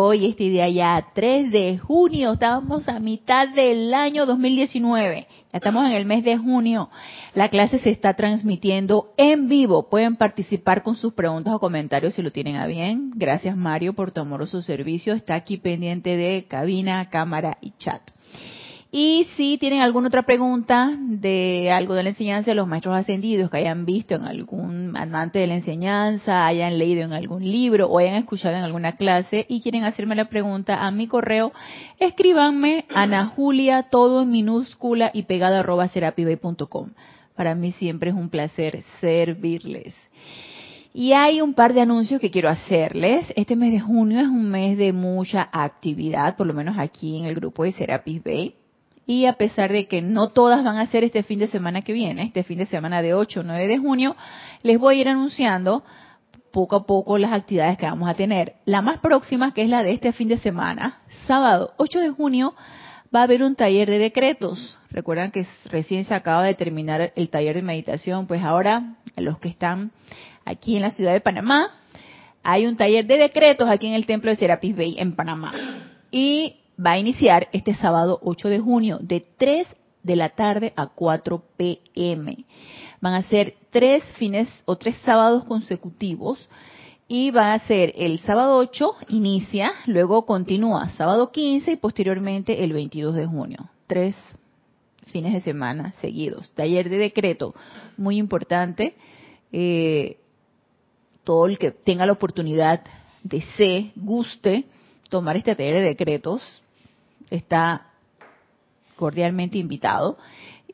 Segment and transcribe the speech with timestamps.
[0.00, 5.26] Hoy, este día ya 3 de junio, estamos a mitad del año 2019.
[5.52, 6.88] Ya estamos en el mes de junio.
[7.34, 9.88] La clase se está transmitiendo en vivo.
[9.90, 13.10] Pueden participar con sus preguntas o comentarios si lo tienen a bien.
[13.16, 15.14] Gracias Mario por tu amoroso servicio.
[15.14, 18.00] Está aquí pendiente de cabina, cámara y chat.
[18.90, 23.50] Y si tienen alguna otra pregunta de algo de la enseñanza de los maestros ascendidos
[23.50, 27.98] que hayan visto en algún amante de la enseñanza, hayan leído en algún libro o
[27.98, 31.52] hayan escuchado en alguna clase y quieren hacerme la pregunta a mi correo,
[31.98, 36.92] escríbanme Ana Julia, todo en minúscula y pegada arroba serapibay.com.
[37.36, 39.92] Para mí siempre es un placer servirles.
[40.94, 43.26] Y hay un par de anuncios que quiero hacerles.
[43.36, 47.26] Este mes de junio es un mes de mucha actividad, por lo menos aquí en
[47.26, 48.54] el grupo de Serapis Bay
[49.08, 51.94] y a pesar de que no todas van a ser este fin de semana que
[51.94, 54.14] viene, este fin de semana de 8 o 9 de junio,
[54.62, 55.82] les voy a ir anunciando
[56.52, 58.56] poco a poco las actividades que vamos a tener.
[58.66, 62.54] La más próxima, que es la de este fin de semana, sábado 8 de junio,
[63.12, 64.78] va a haber un taller de decretos.
[64.90, 69.48] Recuerdan que recién se acaba de terminar el taller de meditación, pues ahora los que
[69.48, 69.90] están
[70.44, 71.70] aquí en la ciudad de Panamá,
[72.42, 75.54] hay un taller de decretos aquí en el templo de Serapis Bay en Panamá.
[76.10, 79.66] Y va a iniciar este sábado 8 de junio de 3
[80.02, 82.44] de la tarde a 4 pm.
[83.00, 86.48] Van a ser tres fines o tres sábados consecutivos
[87.08, 92.72] y va a ser el sábado 8 inicia, luego continúa sábado 15 y posteriormente el
[92.72, 93.70] 22 de junio.
[93.86, 94.14] Tres
[95.06, 96.50] fines de semana seguidos.
[96.50, 97.54] Taller de decreto,
[97.96, 98.94] muy importante.
[99.52, 100.18] Eh,
[101.24, 102.82] todo el que tenga la oportunidad,
[103.22, 104.64] desee, guste
[105.08, 106.62] tomar este taller de decretos,
[107.30, 107.86] está
[108.96, 110.18] cordialmente invitado.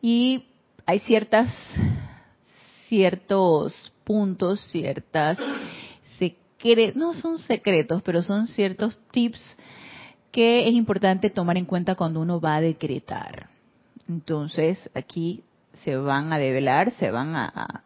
[0.01, 0.47] Y
[0.87, 1.53] hay ciertas,
[2.89, 5.39] ciertos puntos, ciertas
[6.19, 9.57] secretos, no son secretos, pero son ciertos tips
[10.31, 13.49] que es importante tomar en cuenta cuando uno va a decretar.
[14.09, 15.45] Entonces, aquí
[15.85, 17.83] se van a develar, se van a,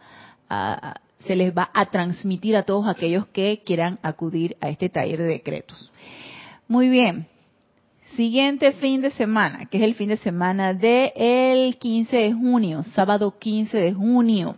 [0.49, 5.19] a, se les va a transmitir a todos aquellos que quieran acudir a este taller
[5.19, 5.93] de decretos.
[6.69, 7.27] Muy bien,
[8.19, 13.39] Siguiente fin de semana, que es el fin de semana del 15 de junio, sábado
[13.39, 14.57] 15 de junio.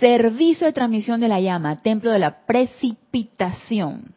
[0.00, 4.14] Servicio de transmisión de la llama, templo de la precipitación.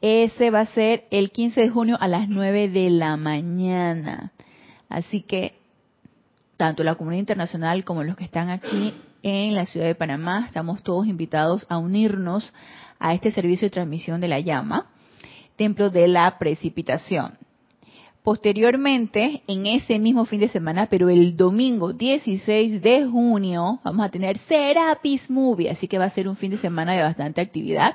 [0.00, 4.30] Ese va a ser el 15 de junio a las 9 de la mañana.
[4.88, 5.58] Así que
[6.56, 8.94] tanto la comunidad internacional como los que están aquí
[9.24, 12.52] en la ciudad de Panamá, estamos todos invitados a unirnos
[13.00, 14.86] a este servicio de transmisión de la llama
[15.60, 17.36] templo de la precipitación.
[18.22, 24.08] Posteriormente, en ese mismo fin de semana, pero el domingo 16 de junio, vamos a
[24.08, 27.94] tener Serapis Movie, así que va a ser un fin de semana de bastante actividad.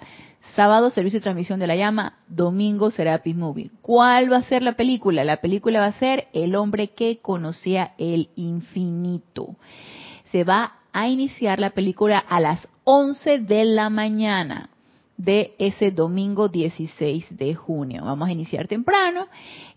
[0.55, 3.71] Sábado, servicio de transmisión de la llama, domingo, Serapis Movie.
[3.81, 5.23] ¿Cuál va a ser la película?
[5.23, 9.55] La película va a ser El hombre que conocía el infinito.
[10.31, 14.69] Se va a iniciar la película a las 11 de la mañana
[15.17, 18.03] de ese domingo 16 de junio.
[18.03, 19.27] Vamos a iniciar temprano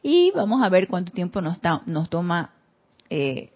[0.03, 1.61] y vamos a ver cuánto tiempo nos,
[2.09, 2.51] toma
[3.09, 3.51] eh,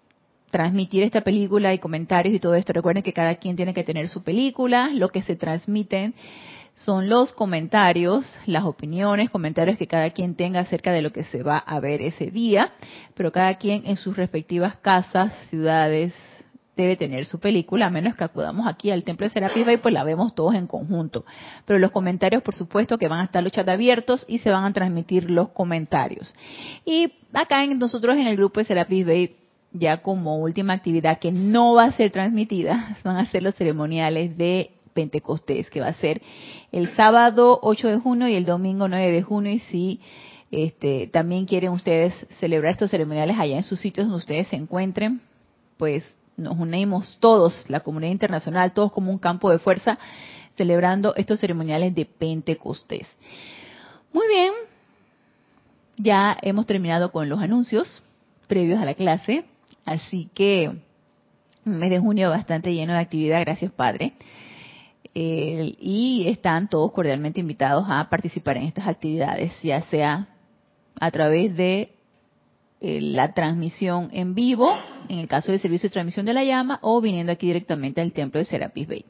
[0.50, 2.72] transmitir esta película y comentarios y todo esto.
[2.72, 6.14] Recuerden que cada quien tiene que tener su película, lo que se transmiten
[6.74, 11.42] son los comentarios, las opiniones, comentarios que cada quien tenga acerca de lo que se
[11.42, 12.72] va a ver ese día,
[13.14, 16.14] pero cada quien en sus respectivas casas, ciudades,
[16.76, 19.92] debe tener su película, a menos que acudamos aquí al Templo de Serapis Bay, pues
[19.92, 21.24] la vemos todos en conjunto.
[21.66, 24.64] Pero los comentarios, por supuesto, que van a estar los chats abiertos y se van
[24.64, 26.34] a transmitir los comentarios.
[26.84, 29.36] Y acá en, nosotros en el grupo de Serapis Bay,
[29.72, 34.36] ya como última actividad que no va a ser transmitida, van a ser los ceremoniales
[34.38, 36.22] de Pentecostés, que va a ser
[36.70, 39.52] el sábado 8 de junio y el domingo 9 de junio.
[39.52, 40.00] Y si
[40.50, 45.20] este, también quieren ustedes celebrar estos ceremoniales allá en sus sitios donde ustedes se encuentren,
[45.76, 46.04] pues
[46.36, 49.98] nos unimos todos, la comunidad internacional, todos como un campo de fuerza,
[50.56, 53.06] celebrando estos ceremoniales de Pentecostés.
[54.12, 54.52] Muy bien,
[55.96, 58.02] ya hemos terminado con los anuncios
[58.46, 59.44] previos a la clase,
[59.84, 60.70] así que
[61.64, 64.14] un mes de junio bastante lleno de actividad, gracias Padre.
[65.14, 70.28] y están todos cordialmente invitados a participar en estas actividades, ya sea
[70.98, 71.92] a través de
[72.84, 74.76] eh, la transmisión en vivo,
[75.08, 78.12] en el caso del servicio de transmisión de la llama, o viniendo aquí directamente al
[78.12, 79.04] templo de Serapis Bay.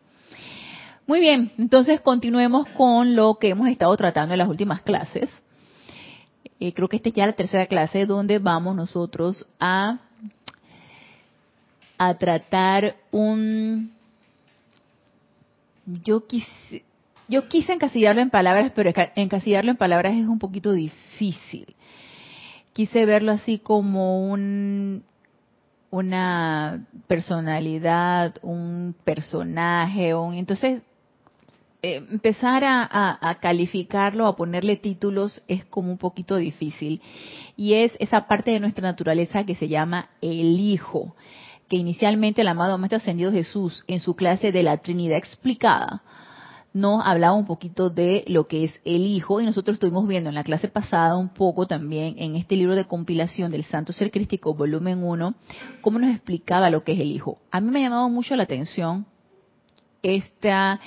[1.06, 5.30] Muy bien, entonces continuemos con lo que hemos estado tratando en las últimas clases.
[6.60, 10.00] Eh, creo que esta es ya la tercera clase donde vamos nosotros a,
[11.96, 13.90] a tratar un...
[16.04, 16.84] Yo quise,
[17.26, 21.74] yo quise encasillarlo en palabras, pero encasillarlo en palabras es un poquito difícil.
[22.72, 25.04] Quise verlo así como un,
[25.90, 30.82] una personalidad, un personaje, un, entonces
[31.84, 37.02] eh, empezar a, calificarlo, a ponerle títulos es como un poquito difícil.
[37.56, 41.16] Y es esa parte de nuestra naturaleza que se llama el Hijo,
[41.68, 46.02] que inicialmente el amado Maestro Ascendido Jesús en su clase de la Trinidad explicada
[46.74, 50.34] nos hablaba un poquito de lo que es el Hijo y nosotros estuvimos viendo en
[50.34, 54.54] la clase pasada un poco también en este libro de compilación del Santo Ser Crístico,
[54.54, 55.34] volumen 1,
[55.82, 57.38] cómo nos explicaba lo que es el Hijo.
[57.50, 59.06] A mí me ha llamado mucho la atención
[60.02, 60.80] esta,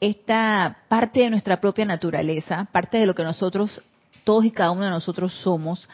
[0.00, 3.82] esta parte de nuestra propia naturaleza, parte de lo que nosotros,
[4.24, 5.88] todos y cada uno de nosotros somos,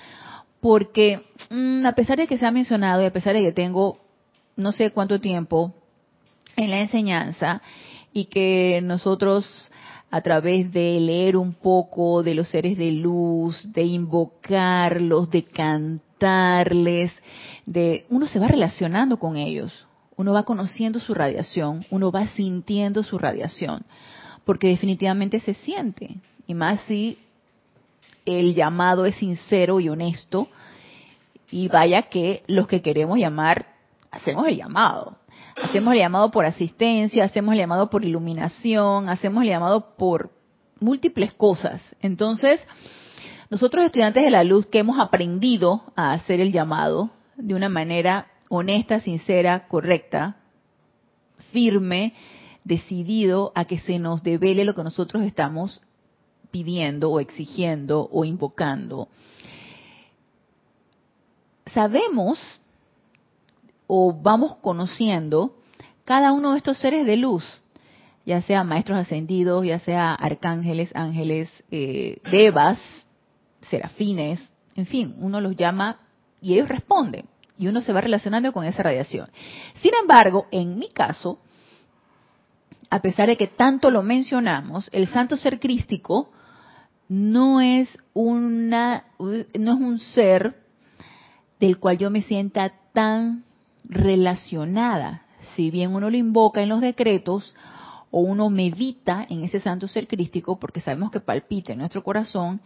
[0.61, 3.99] porque mm, a pesar de que se ha mencionado y a pesar de que tengo
[4.57, 5.73] no sé cuánto tiempo
[6.57, 7.63] en la enseñanza
[8.13, 9.71] y que nosotros
[10.11, 17.13] a través de leer un poco de los seres de luz, de invocarlos, de cantarles,
[17.65, 19.87] de uno se va relacionando con ellos
[20.17, 23.85] uno va conociendo su radiación, uno va sintiendo su radiación,
[24.45, 26.17] porque definitivamente se siente,
[26.47, 27.19] y más si
[28.25, 30.49] el llamado es sincero y honesto,
[31.51, 33.67] y vaya que los que queremos llamar,
[34.11, 35.17] hacemos el llamado.
[35.57, 40.31] Hacemos el llamado por asistencia, hacemos el llamado por iluminación, hacemos el llamado por
[40.81, 41.83] múltiples cosas.
[42.01, 42.61] Entonces,
[43.51, 48.29] nosotros estudiantes de la luz que hemos aprendido a hacer el llamado de una manera
[48.49, 50.37] honesta, sincera, correcta,
[51.53, 52.15] firme,
[52.65, 55.81] decidido a que se nos devele lo que nosotros estamos
[56.51, 59.09] pidiendo o exigiendo o invocando.
[61.73, 62.39] Sabemos
[63.87, 65.57] o vamos conociendo
[66.05, 67.45] cada uno de estos seres de luz,
[68.25, 72.79] ya sea maestros ascendidos, ya sea arcángeles, ángeles, eh, devas,
[73.71, 74.41] serafines,
[74.75, 75.99] en fin, uno los llama
[76.41, 77.27] y ellos responden
[77.59, 79.29] y uno se va relacionando con esa radiación.
[79.81, 81.39] Sin embargo, en mi caso,
[82.91, 86.31] a pesar de que tanto lo mencionamos, el santo ser crístico
[87.09, 90.63] no es una no es un ser
[91.61, 93.45] del cual yo me sienta tan
[93.93, 95.23] relacionada.
[95.57, 97.55] Si bien uno lo invoca en los decretos
[98.11, 102.61] o uno medita en ese santo ser crístico porque sabemos que palpita en nuestro corazón,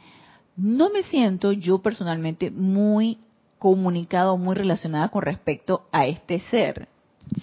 [0.56, 3.18] no me siento yo personalmente muy
[3.58, 6.88] comunicado, muy relacionada con respecto a este ser.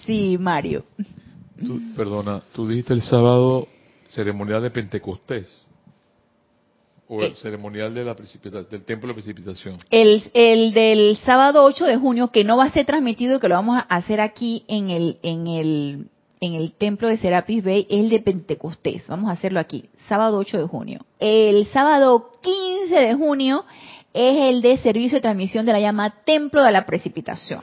[0.06, 0.84] Sí, Mario.
[1.96, 3.68] perdona, tú dijiste el sábado
[4.08, 5.46] ceremonial de Pentecostés.
[7.16, 7.36] O el eh.
[7.36, 9.78] ceremonial de la del templo de precipitación.
[9.90, 13.54] El, el del sábado 8 de junio, que no va a ser transmitido, que lo
[13.54, 16.06] vamos a hacer aquí en el, en el,
[16.40, 19.06] en el templo de Serapis Bay, es el de Pentecostés.
[19.08, 21.00] Vamos a hacerlo aquí, sábado 8 de junio.
[21.18, 23.64] El sábado 15 de junio
[24.12, 27.62] es el de servicio de transmisión de la llama Templo de la Precipitación.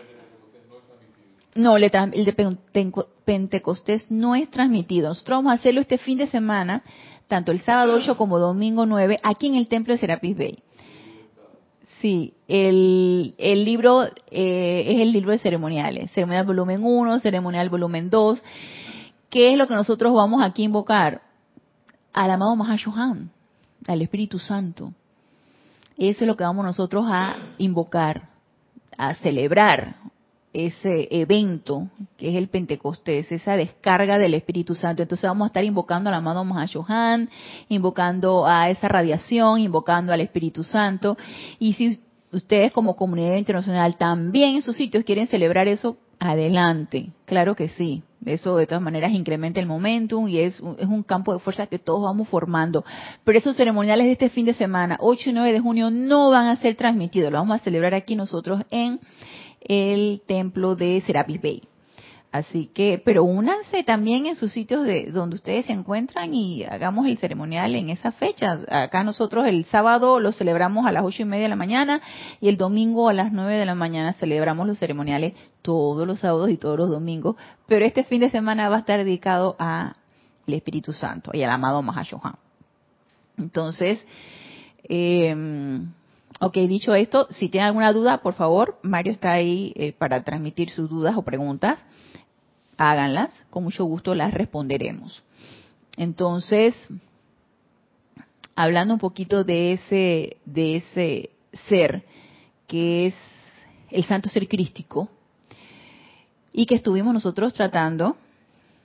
[1.56, 5.10] No, el de Pentecostés no es transmitido.
[5.10, 6.84] Nosotros vamos a hacerlo este fin de semana,
[7.32, 10.60] tanto el sábado 8 como domingo 9, aquí en el Templo de Serapis Bay.
[12.02, 13.34] Sí, el,
[13.64, 18.44] libro eh, es el libro de ceremoniales, ceremonial volumen 1, ceremonial volumen 2.
[19.30, 21.22] ¿Qué es lo que nosotros vamos aquí a invocar?
[22.12, 23.32] Al amado Mahashohan,
[23.88, 24.92] al Espíritu Santo.
[25.98, 28.28] Eso es lo que vamos nosotros a invocar,
[28.98, 29.96] a celebrar
[30.54, 35.02] ese evento que es el Pentecostés, esa descarga del Espíritu Santo.
[35.02, 37.30] Entonces vamos a estar invocando al amado Mahashohan,
[37.70, 41.18] invocando a esa radiación, invocando al Espíritu Santo.
[41.60, 47.56] Y si ustedes como comunidad internacional también en sus sitios quieren celebrar eso, adelante, claro
[47.56, 48.04] que sí.
[48.24, 51.80] Eso de todas maneras incrementa el momentum y es es un campo de fuerza que
[51.80, 52.86] todos vamos formando.
[53.24, 56.46] Pero esos ceremoniales de este fin de semana, 8 y 9 de junio, no van
[56.46, 57.32] a ser transmitidos.
[57.32, 59.00] Lo vamos a celebrar aquí nosotros en
[59.62, 61.62] el templo de Serapis Bay.
[62.32, 67.06] Así que, pero únanse también en sus sitios de donde ustedes se encuentran y hagamos
[67.06, 68.66] el ceremonial en esas fechas.
[68.70, 72.02] Acá nosotros el sábado lo celebramos a las ocho y media de la mañana
[72.40, 76.50] y el domingo a las nueve de la mañana celebramos los ceremoniales todos los sábados
[76.50, 77.36] y todos los domingos.
[77.68, 79.94] Pero este fin de semana va a estar dedicado al
[80.48, 82.36] Espíritu Santo y al amado Mahashohan.
[83.38, 84.02] Entonces,
[84.88, 85.36] eh,
[86.44, 90.72] Ok, dicho esto, si tienen alguna duda, por favor, Mario está ahí eh, para transmitir
[90.72, 91.80] sus dudas o preguntas.
[92.78, 95.22] Háganlas, con mucho gusto las responderemos.
[95.98, 96.74] Entonces,
[98.56, 101.30] hablando un poquito de ese, de ese
[101.68, 102.06] ser
[102.66, 103.16] que es
[103.92, 105.10] el santo ser crístico
[106.52, 108.18] y que estuvimos nosotros tratando,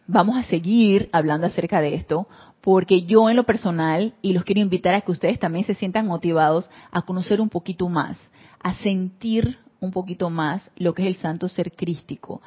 [0.07, 2.29] vamos a seguir hablando acerca de esto,
[2.61, 6.07] porque yo en lo personal, y los quiero invitar a que ustedes también se sientan
[6.07, 8.17] motivados a conocer un poquito más,
[8.61, 12.41] a sentir un poquito más lo que es el santo ser crístico.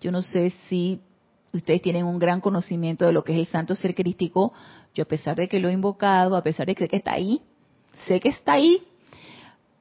[0.00, 1.00] Yo no sé si
[1.52, 4.52] ustedes tienen un gran conocimiento de lo que es el santo ser crístico.
[4.94, 7.12] Yo a pesar de que lo he invocado, a pesar de que sé que está
[7.12, 7.40] ahí,
[8.06, 8.82] sé que está ahí,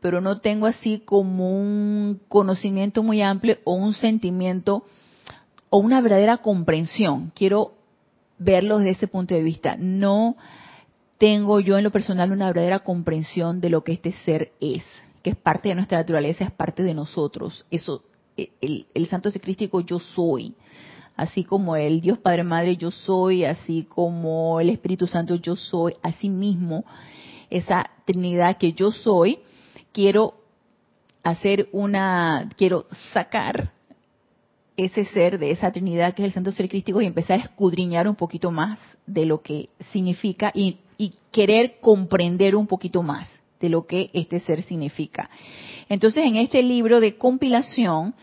[0.02, 4.86] pero no tengo así como un conocimiento muy amplio o un sentimiento
[5.70, 7.32] o una verdadera comprensión.
[7.36, 7.74] Quiero
[8.38, 9.76] verlo desde ese punto de vista.
[9.78, 10.36] No
[11.18, 14.84] tengo yo en lo personal una verdadera comprensión de lo que este ser es,
[15.24, 17.66] que es parte de nuestra naturaleza, es parte de nosotros.
[17.72, 18.04] Eso,
[18.38, 20.56] el, el santo secrístico yo soy
[21.16, 25.96] así como el Dios Padre Madre yo soy, así como el Espíritu Santo yo soy,
[26.02, 26.84] así mismo
[27.50, 29.40] esa Trinidad que yo soy,
[29.92, 30.36] quiero
[31.24, 33.72] hacer una, quiero sacar
[34.78, 38.08] ese ser de esa Trinidad que es el Santo Ser Crístico y empezar a escudriñar
[38.08, 40.80] un poquito más de lo que significa y,
[41.32, 43.28] querer comprender un poquito más
[43.60, 45.30] de lo que este ser significa.
[45.90, 48.16] Entonces, en este libro de compilación,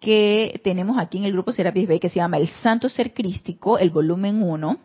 [0.00, 3.78] que tenemos aquí en el grupo Serapis Bay que se llama El Santo Ser Crístico,
[3.78, 4.78] el volumen 1.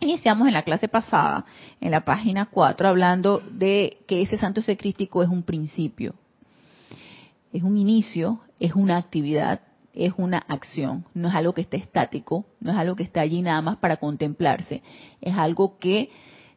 [0.00, 1.46] Iniciamos en la clase pasada,
[1.80, 6.14] en la página 4, hablando de que ese Santo Ser Crístico es un principio,
[7.54, 9.62] es un inicio, es una actividad,
[9.96, 13.42] es una acción, no es algo que esté estático, no es algo que está allí
[13.42, 14.82] nada más para contemplarse,
[15.20, 16.10] es algo que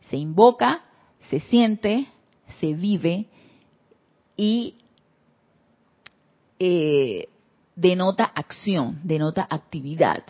[0.10, 0.84] se invoca,
[1.30, 2.06] se siente,
[2.60, 3.28] se vive
[4.36, 4.76] y
[6.60, 7.28] eh,
[7.76, 10.24] denota acción, denota actividad.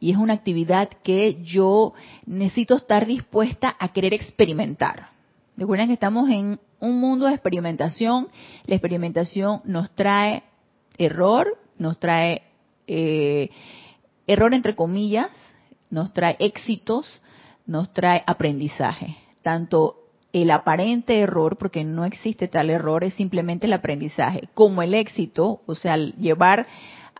[0.00, 1.92] Y es una actividad que yo
[2.24, 5.08] necesito estar dispuesta a querer experimentar.
[5.56, 8.28] Recuerden que estamos en un mundo de experimentación.
[8.64, 10.44] La experimentación nos trae
[10.98, 12.42] error, nos trae
[12.88, 13.50] eh,
[14.26, 15.28] error entre comillas,
[15.90, 17.20] nos trae éxitos,
[17.66, 19.16] nos trae aprendizaje.
[19.42, 19.96] Tanto
[20.32, 25.62] el aparente error, porque no existe tal error, es simplemente el aprendizaje, como el éxito,
[25.66, 26.66] o sea, llevar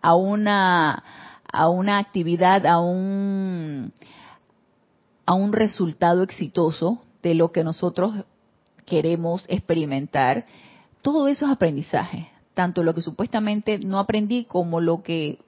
[0.03, 1.03] a una,
[1.51, 3.93] a una actividad, a un,
[5.25, 8.13] a un resultado exitoso de lo que nosotros
[8.85, 10.45] queremos experimentar,
[11.03, 15.39] todo eso es aprendizaje, tanto lo que supuestamente no aprendí como lo que,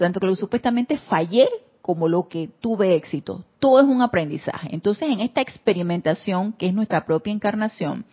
[0.00, 1.48] tanto que lo que supuestamente fallé
[1.82, 3.44] como lo que tuve éxito.
[3.58, 4.68] Todo es un aprendizaje.
[4.72, 8.04] Entonces, en esta experimentación, que es nuestra propia encarnación,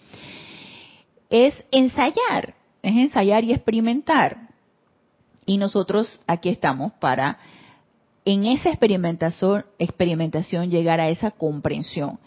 [1.29, 4.50] es ensayar, es ensayar y experimentar.
[5.46, 7.39] Y nosotros aquí estamos para,
[8.25, 12.20] en esa experimentación, experimentación llegar a esa comprensión.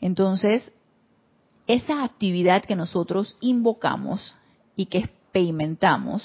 [0.00, 0.70] Entonces,
[1.66, 4.34] esa actividad que nosotros invocamos
[4.76, 6.22] y que experimentamos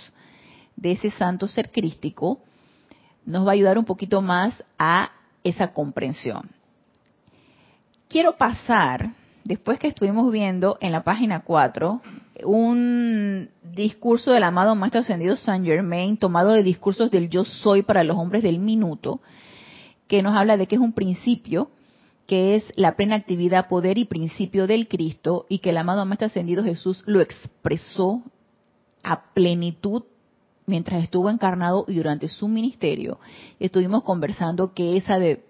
[0.75, 2.39] de ese santo ser crístico,
[3.25, 5.11] nos va a ayudar un poquito más a
[5.43, 6.49] esa comprensión.
[8.07, 9.11] Quiero pasar,
[9.43, 12.01] después que estuvimos viendo en la página 4,
[12.43, 18.03] un discurso del amado Maestro Ascendido Saint Germain, tomado de discursos del Yo Soy para
[18.03, 19.21] los hombres del minuto,
[20.07, 21.71] que nos habla de que es un principio,
[22.27, 26.27] que es la plena actividad, poder y principio del Cristo, y que el amado Maestro
[26.27, 28.23] Ascendido Jesús lo expresó
[29.03, 30.03] a plenitud
[30.65, 33.19] mientras estuvo encarnado y durante su ministerio,
[33.59, 35.43] estuvimos conversando que esa de,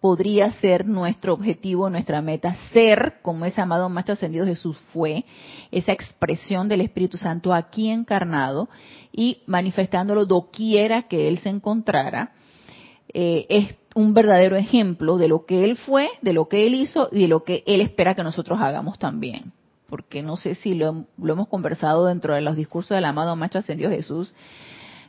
[0.00, 5.24] podría ser nuestro objetivo, nuestra meta, ser como ese amado Maestro Ascendido Jesús fue,
[5.70, 8.68] esa expresión del Espíritu Santo aquí encarnado
[9.12, 12.32] y manifestándolo doquiera que Él se encontrara,
[13.14, 17.08] eh, es un verdadero ejemplo de lo que Él fue, de lo que Él hizo
[17.12, 19.52] y de lo que Él espera que nosotros hagamos también
[19.92, 23.90] porque no sé si lo, hemos conversado dentro de los discursos del amado Maestro Ascendido
[23.90, 24.32] Jesús.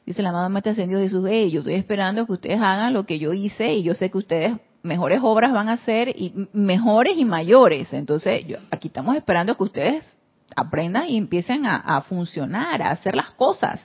[0.05, 3.17] Dice el amado Maestro Ascendido Jesús, hey, yo estoy esperando que ustedes hagan lo que
[3.17, 7.23] yo hice y yo sé que ustedes mejores obras van a hacer y mejores y
[7.23, 7.93] mayores.
[7.93, 10.17] Entonces, yo, aquí estamos esperando que ustedes
[10.53, 13.79] aprendan y empiecen a, a funcionar, a hacer las cosas.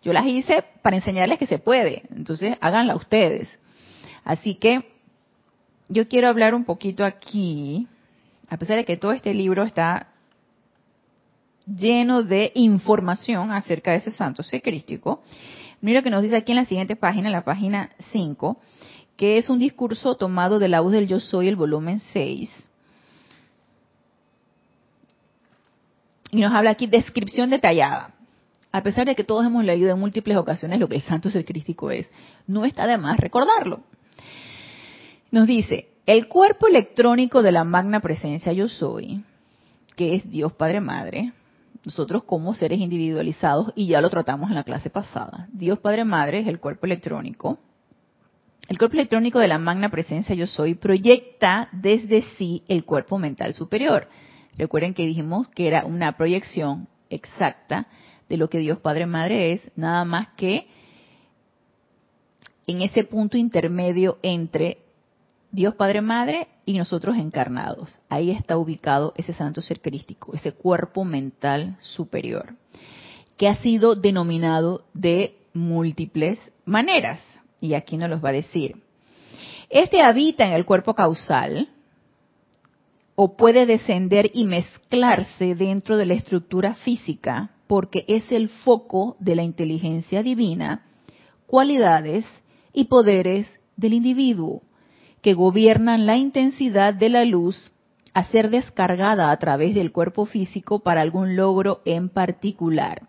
[0.00, 2.04] Yo las hice para enseñarles que se puede.
[2.14, 3.48] Entonces, háganla ustedes.
[4.22, 4.92] Así que
[5.88, 7.88] yo quiero hablar un poquito aquí,
[8.48, 10.12] a pesar de que todo este libro está
[11.66, 15.22] lleno de información acerca de ese santo secrístico.
[15.80, 18.56] Mira lo que nos dice aquí en la siguiente página, la página 5,
[19.16, 22.68] que es un discurso tomado de la voz del Yo Soy, el volumen 6.
[26.32, 28.14] Y nos habla aquí descripción detallada.
[28.72, 31.44] A pesar de que todos hemos leído en múltiples ocasiones lo que el santo ser
[31.44, 32.10] crístico es,
[32.46, 33.80] no está de más recordarlo.
[35.30, 39.24] Nos dice, el cuerpo electrónico de la magna presencia yo soy,
[39.96, 41.32] que es Dios Padre Madre,
[41.86, 46.40] nosotros como seres individualizados, y ya lo tratamos en la clase pasada, Dios Padre Madre
[46.40, 47.60] es el cuerpo electrónico,
[48.68, 53.54] el cuerpo electrónico de la magna presencia yo soy proyecta desde sí el cuerpo mental
[53.54, 54.08] superior.
[54.58, 57.86] Recuerden que dijimos que era una proyección exacta
[58.28, 60.66] de lo que Dios Padre Madre es, nada más que
[62.66, 64.78] en ese punto intermedio entre
[65.56, 67.98] Dios Padre Madre y nosotros encarnados.
[68.10, 72.56] Ahí está ubicado ese santo ser crístico, ese cuerpo mental superior,
[73.38, 77.22] que ha sido denominado de múltiples maneras
[77.58, 78.82] y aquí nos los va a decir.
[79.70, 81.70] Este habita en el cuerpo causal
[83.14, 89.34] o puede descender y mezclarse dentro de la estructura física porque es el foco de
[89.34, 90.84] la inteligencia divina,
[91.46, 92.26] cualidades
[92.74, 93.48] y poderes
[93.78, 94.60] del individuo
[95.26, 97.72] que gobiernan la intensidad de la luz
[98.14, 103.08] a ser descargada a través del cuerpo físico para algún logro en particular.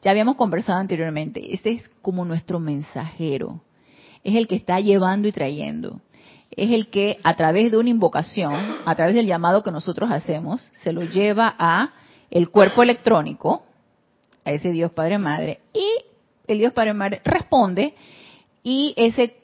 [0.00, 3.60] Ya habíamos conversado anteriormente, este es como nuestro mensajero,
[4.24, 6.00] es el que está llevando y trayendo.
[6.52, 10.70] Es el que a través de una invocación, a través del llamado que nosotros hacemos,
[10.82, 11.90] se lo lleva a
[12.30, 13.62] el cuerpo electrónico,
[14.46, 15.86] a ese Dios Padre Madre, y
[16.46, 17.94] el Dios Padre Madre responde
[18.62, 19.41] y ese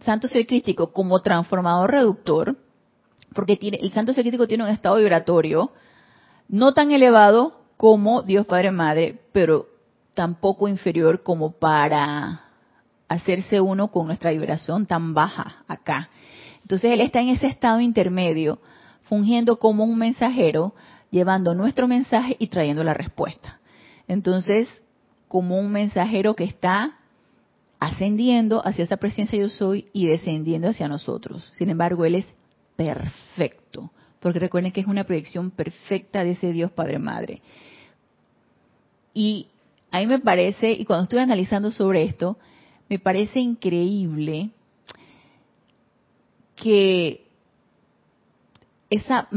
[0.00, 2.56] santo ser crítico como transformador reductor,
[3.34, 5.72] porque tiene, el santo ser crítico tiene un estado vibratorio
[6.48, 9.66] no tan elevado como Dios Padre Madre, pero
[10.14, 12.42] tampoco inferior como para
[13.08, 16.08] hacerse uno con nuestra vibración tan baja acá.
[16.62, 18.60] Entonces él está en ese estado intermedio,
[19.02, 20.74] fungiendo como un mensajero,
[21.10, 23.60] llevando nuestro mensaje y trayendo la respuesta.
[24.08, 24.68] Entonces,
[25.28, 26.96] como un mensajero que está
[27.78, 31.48] ascendiendo hacia esa presencia yo soy y descendiendo hacia nosotros.
[31.52, 32.26] Sin embargo, él es
[32.76, 37.42] perfecto, porque recuerden que es una proyección perfecta de ese Dios Padre Madre.
[39.14, 39.48] Y
[39.90, 42.38] a mí me parece, y cuando estoy analizando sobre esto,
[42.88, 44.50] me parece increíble
[46.54, 47.26] que
[48.90, 49.28] esa,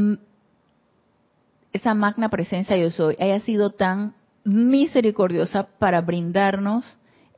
[1.72, 6.84] esa magna presencia yo soy haya sido tan misericordiosa para brindarnos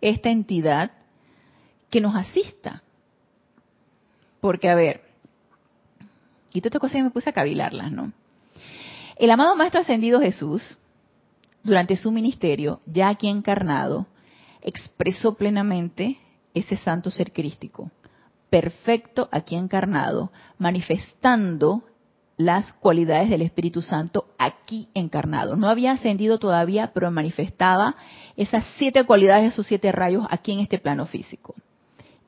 [0.02, 0.90] esta entidad
[1.88, 2.82] que nos asista.
[4.40, 5.02] Porque, a ver,
[6.52, 8.12] y todas estas cosas me puse a cavilarlas, ¿no?
[9.16, 10.78] El amado Maestro Ascendido Jesús,
[11.62, 14.06] durante su ministerio, ya aquí encarnado,
[14.60, 16.18] expresó plenamente
[16.54, 17.90] ese santo ser crístico,
[18.50, 21.84] perfecto aquí encarnado, manifestando
[22.44, 25.56] las cualidades del Espíritu Santo aquí encarnado.
[25.56, 27.96] No había ascendido todavía, pero manifestaba
[28.36, 31.54] esas siete cualidades, esos siete rayos aquí en este plano físico.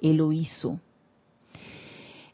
[0.01, 0.81] Él lo hizo.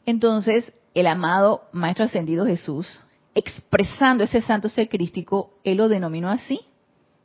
[0.05, 3.01] Entonces, el amado Maestro Ascendido Jesús,
[3.35, 6.59] expresando ese santo ser crístico, él lo denominó así,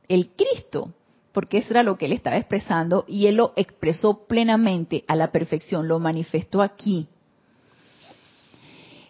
[0.09, 0.93] el Cristo,
[1.33, 5.33] porque eso era lo que él estaba expresando y él lo expresó plenamente a la
[5.33, 7.09] perfección, lo manifestó aquí.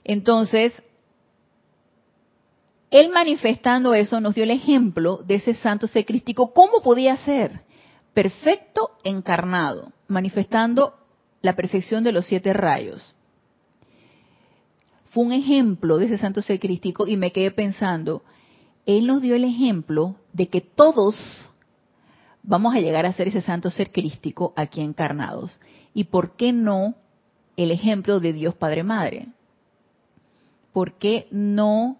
[0.05, 0.73] Entonces,
[3.01, 7.61] él manifestando eso nos dio el ejemplo de ese santo ser crístico, cómo podía ser
[8.15, 10.95] perfecto encarnado, manifestando
[11.43, 13.15] la perfección de los siete rayos.
[15.11, 18.23] Fue un ejemplo de ese santo ser crístico y me quedé pensando,
[18.87, 21.51] él nos dio el ejemplo de que todos
[22.43, 25.61] vamos a llegar a ser ese santo ser crístico aquí encarnados.
[25.93, 26.95] ¿Y por qué no
[27.57, 29.29] el ejemplo de Dios Padre Madre?
[30.73, 31.99] ¿Por qué no,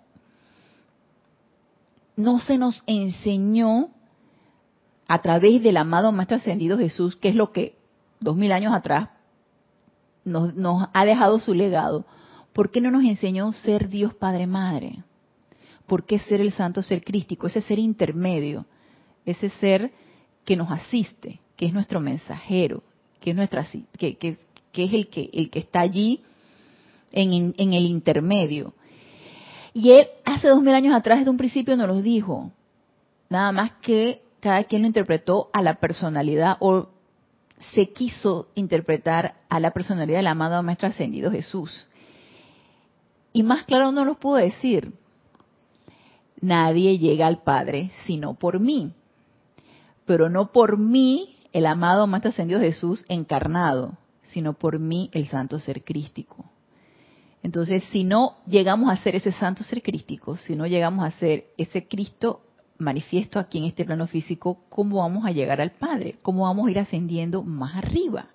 [2.17, 3.91] no se nos enseñó
[5.07, 7.77] a través del amado Maestro Ascendido Jesús, que es lo que
[8.21, 9.11] dos mil años atrás
[10.25, 12.05] nos, nos ha dejado su legado?
[12.53, 15.05] ¿Por qué no nos enseñó ser Dios Padre Madre?
[15.87, 18.67] ¿Por qué ser el santo ser crístico, ese ser intermedio,
[19.25, 19.93] ese ser
[20.45, 22.83] que nos asiste, que es nuestro mensajero,
[23.21, 24.39] que es nuestra que, que,
[24.75, 26.23] es el que el que está allí
[27.13, 28.75] en, en el intermedio.
[29.77, 32.51] Y él hace dos mil años atrás, desde un principio, nos lo dijo.
[33.29, 36.89] Nada más que cada quien lo interpretó a la personalidad o
[37.75, 41.87] se quiso interpretar a la personalidad del amado Maestro Ascendido Jesús.
[43.35, 44.95] Y más claro no lo puedo decir.
[46.41, 48.95] Nadie llega al Padre sino por mí
[50.07, 53.99] pero no por mí, el amado Maestro Ascendido Jesús encarnado,
[54.31, 56.45] sino por mí, el santo ser crístico.
[57.43, 61.47] Entonces, si no llegamos a ser ese santo ser crístico, si no llegamos a ser
[61.57, 62.43] ese Cristo
[62.79, 66.71] manifiesto aquí en este plano físico, cómo vamos a llegar al Padre, cómo vamos a
[66.71, 68.27] ir ascendiendo más arriba.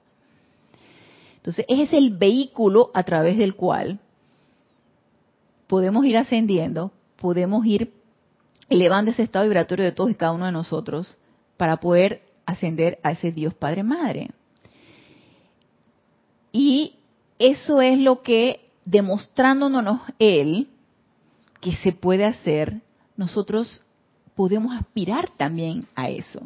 [1.35, 3.99] Entonces, ese es el vehículo a través del cual
[5.67, 7.93] podemos ir ascendiendo, podemos ir
[8.69, 11.17] elevando ese estado vibratorio de todos y cada uno de nosotros
[11.57, 14.31] para poder ascender a ese Dios Padre Madre.
[16.51, 16.95] Y
[17.39, 20.67] eso es lo que, demostrándonos Él,
[21.59, 22.81] que se puede hacer,
[23.15, 23.83] nosotros
[24.35, 26.41] podemos aspirar también a eso.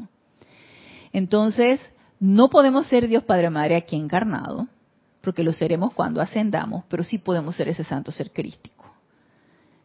[1.14, 1.80] Entonces,
[2.20, 4.68] no podemos ser Dios Padre Madre aquí encarnado,
[5.22, 8.86] porque lo seremos cuando ascendamos, pero sí podemos ser ese santo ser crístico.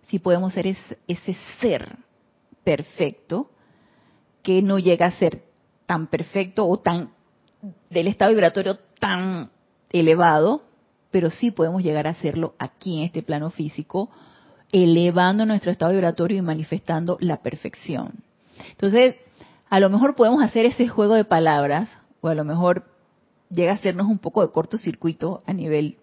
[0.08, 1.96] Sí podemos ser ese, ese ser
[2.64, 3.50] perfecto
[4.42, 5.44] que no llega a ser
[5.86, 7.10] tan perfecto o tan
[7.90, 9.50] del estado vibratorio tan
[9.90, 10.62] elevado,
[11.10, 14.10] pero sí podemos llegar a hacerlo aquí en este plano físico
[14.72, 18.22] elevando nuestro estado vibratorio y manifestando la perfección.
[18.70, 19.16] Entonces,
[19.68, 21.88] a lo mejor podemos hacer ese juego de palabras,
[22.20, 22.84] o a lo mejor
[23.50, 25.98] llega a hacernos un poco de cortocircuito a nivel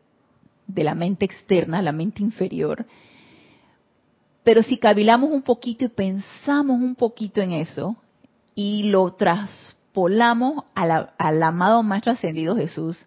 [0.67, 2.85] de la mente externa, la mente inferior.
[4.43, 7.95] Pero si cavilamos un poquito y pensamos un poquito en eso
[8.55, 12.97] y lo traspolamos al amado Maestro Ascendido Jesús,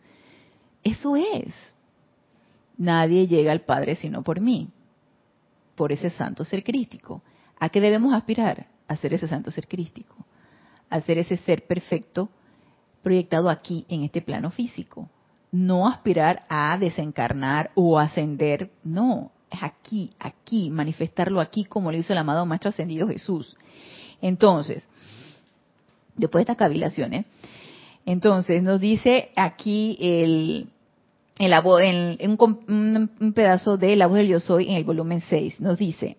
[0.83, 1.53] eso es.
[2.81, 4.71] Nadie llega al Padre sino por mí
[5.75, 7.23] por ese santo ser crístico.
[7.59, 8.69] ¿A qué debemos aspirar?
[8.89, 10.15] A ser ese santo ser crístico,
[10.89, 12.31] a ser ese ser perfecto
[13.03, 15.11] proyectado aquí en este plano físico.
[15.53, 22.15] No aspirar a desencarnar o ascender, no, es aquí, aquí, manifestarlo aquí como lo hizo
[22.15, 23.59] el amado Maestro Ascendido Jesús.
[24.23, 24.83] Entonces,
[26.17, 27.27] después de estas cavilaciones,
[28.07, 30.71] entonces nos dice aquí el,
[31.41, 36.19] en, un, pedazo de La voz del yo soy en el volumen 6, nos dice,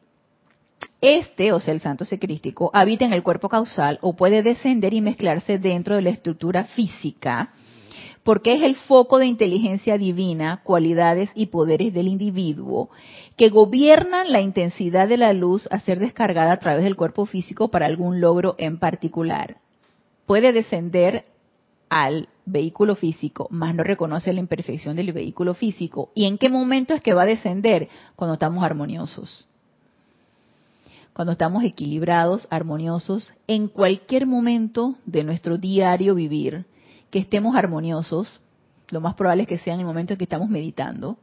[1.00, 5.02] este, o sea, el santo secrístico, habita en el cuerpo causal o puede descender y
[5.02, 7.54] mezclarse dentro de la estructura física,
[8.24, 12.90] porque es el foco de inteligencia divina, cualidades y poderes del individuo,
[13.38, 17.70] que gobiernan la intensidad de la luz a ser descargada a través del cuerpo físico
[17.70, 19.58] para algún logro en particular.
[20.26, 21.26] Puede descender
[21.92, 26.10] al vehículo físico, más no reconoce la imperfección del vehículo físico.
[26.16, 27.90] ¿Y en qué momento es que va a descender?
[28.16, 29.46] Cuando estamos armoniosos.
[31.12, 36.66] Cuando estamos equilibrados, armoniosos, en cualquier momento de nuestro diario vivir,
[37.10, 38.40] que estemos armoniosos,
[38.88, 41.18] lo más probable es que sea en el momento en que estamos meditando.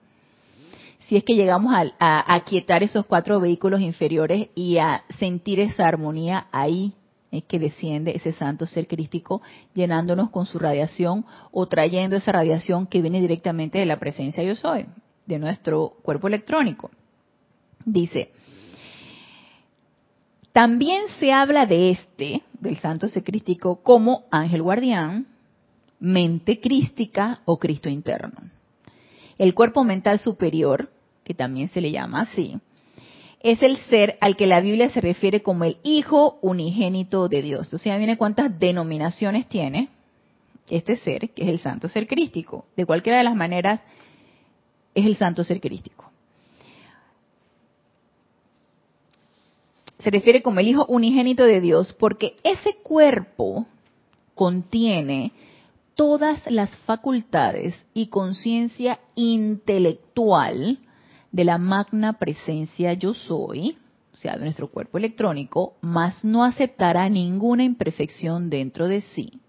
[1.06, 5.88] Si es que llegamos a, a aquietar esos cuatro vehículos inferiores y a sentir esa
[5.88, 6.92] armonía ahí
[7.30, 9.42] es que desciende ese santo ser crístico
[9.74, 14.56] llenándonos con su radiación o trayendo esa radiación que viene directamente de la presencia yo
[14.56, 14.86] soy,
[15.26, 16.90] de nuestro cuerpo electrónico.
[17.84, 18.32] Dice,
[20.52, 25.26] también se habla de este, del santo ser crístico, como ángel guardián,
[26.00, 28.38] mente crística o Cristo interno.
[29.36, 30.90] El cuerpo mental superior,
[31.24, 32.58] que también se le llama así,
[33.40, 37.72] es el ser al que la Biblia se refiere como el Hijo unigénito de Dios.
[37.72, 39.90] O sea, viene cuántas denominaciones tiene
[40.68, 42.66] este ser, que es el santo ser crístico.
[42.76, 43.80] De cualquiera de las maneras,
[44.94, 46.10] es el santo ser crístico.
[50.00, 53.66] Se refiere como el Hijo unigénito de Dios porque ese cuerpo
[54.34, 55.32] contiene
[55.94, 60.78] todas las facultades y conciencia intelectual
[61.32, 63.76] de la magna presencia yo soy,
[64.12, 69.40] o sea, de nuestro cuerpo electrónico, más no aceptará ninguna imperfección dentro de sí.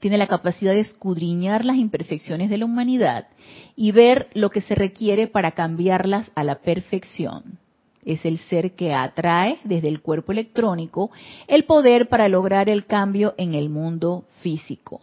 [0.00, 3.28] Tiene la capacidad de escudriñar las imperfecciones de la humanidad
[3.76, 7.58] y ver lo que se requiere para cambiarlas a la perfección.
[8.04, 11.12] Es el ser que atrae desde el cuerpo electrónico
[11.46, 15.00] el poder para lograr el cambio en el mundo físico.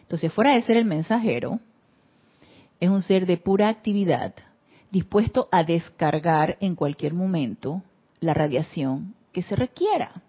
[0.00, 1.60] Entonces, fuera de ser el mensajero,
[2.80, 4.32] es un ser de pura actividad,
[4.90, 7.82] dispuesto a descargar en cualquier momento
[8.20, 10.22] la radiación que se requiera.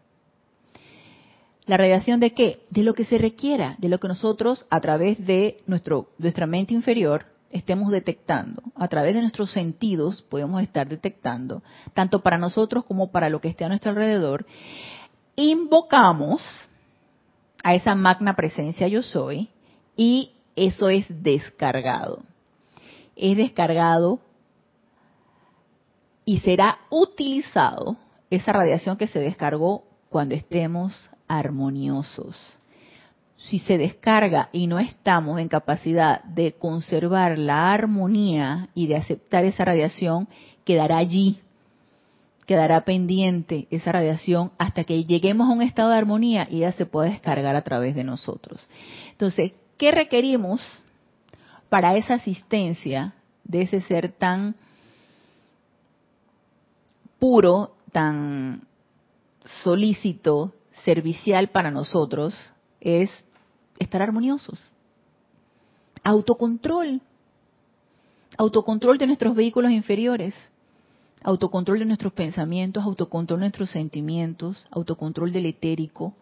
[1.65, 2.63] ¿La radiación de qué?
[2.71, 6.73] De lo que se requiera, de lo que nosotros a través de nuestro, nuestra mente
[6.73, 8.63] inferior estemos detectando.
[8.75, 11.61] A través de nuestros sentidos podemos estar detectando,
[11.93, 14.45] tanto para nosotros como para lo que esté a nuestro alrededor.
[15.35, 16.41] Invocamos
[17.63, 19.49] a esa magna presencia yo soy
[19.95, 22.23] y eso es descargado.
[23.15, 24.19] Es descargado
[26.29, 27.97] y será utilizado
[28.29, 32.35] esa radiación que se descargó cuando estemos armoniosos.
[33.39, 39.43] Si se descarga y no estamos en capacidad de conservar la armonía y de aceptar
[39.43, 40.27] esa radiación,
[40.65, 41.39] quedará allí,
[42.45, 46.85] quedará pendiente esa radiación hasta que lleguemos a un estado de armonía y ella se
[46.85, 48.61] pueda descargar a través de nosotros.
[49.09, 50.61] Entonces, ¿qué requerimos
[51.69, 53.15] para esa asistencia
[53.45, 54.53] de ese ser tan
[57.19, 58.67] puro, tan
[59.63, 60.53] solícito,
[60.85, 62.33] servicial para nosotros?
[62.79, 63.09] Es
[63.77, 64.59] estar armoniosos.
[66.03, 67.01] Autocontrol.
[68.37, 70.33] Autocontrol de nuestros vehículos inferiores
[71.23, 76.15] autocontrol de nuestros pensamientos, autocontrol de nuestros sentimientos, autocontrol del etérico,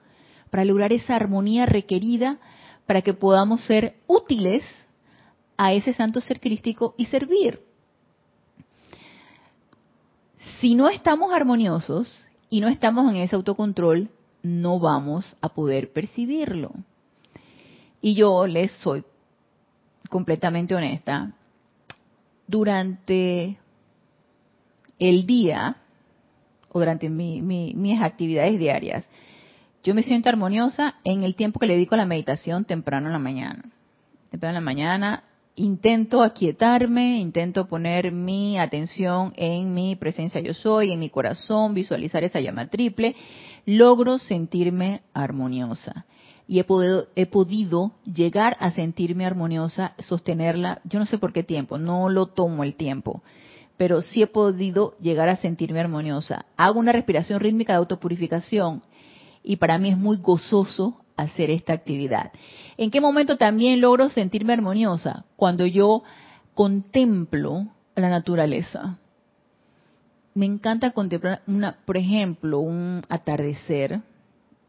[0.49, 2.39] para lograr esa armonía requerida
[2.85, 4.63] para que podamos ser útiles
[5.57, 7.66] a ese santo ser crístico y servir.
[10.59, 14.09] Si no estamos armoniosos y no estamos en ese autocontrol,
[14.43, 16.71] no vamos a poder percibirlo.
[18.01, 19.03] Y yo les soy
[20.09, 21.33] completamente honesta.
[22.47, 23.57] Durante
[24.99, 25.77] el día
[26.69, 29.05] o durante mis actividades diarias,
[29.83, 33.13] yo me siento armoniosa en el tiempo que le dedico a la meditación temprano en
[33.13, 33.63] la mañana.
[34.31, 35.23] Temprano en la mañana
[35.57, 42.23] intento aquietarme, intento poner mi atención en mi presencia yo soy, en mi corazón, visualizar
[42.23, 43.15] esa llama triple,
[43.65, 46.05] logro sentirme armoniosa.
[46.47, 51.43] Y he podido, he podido llegar a sentirme armoniosa, sostenerla, yo no sé por qué
[51.43, 53.21] tiempo, no lo tomo el tiempo
[53.77, 56.47] pero sí he podido llegar a sentirme armoniosa.
[56.57, 58.81] Hago una respiración rítmica de autopurificación
[59.43, 62.31] y para mí es muy gozoso hacer esta actividad.
[62.77, 65.25] ¿En qué momento también logro sentirme armoniosa?
[65.35, 66.03] Cuando yo
[66.53, 68.99] contemplo la naturaleza.
[70.33, 74.01] Me encanta contemplar, una, por ejemplo, un atardecer,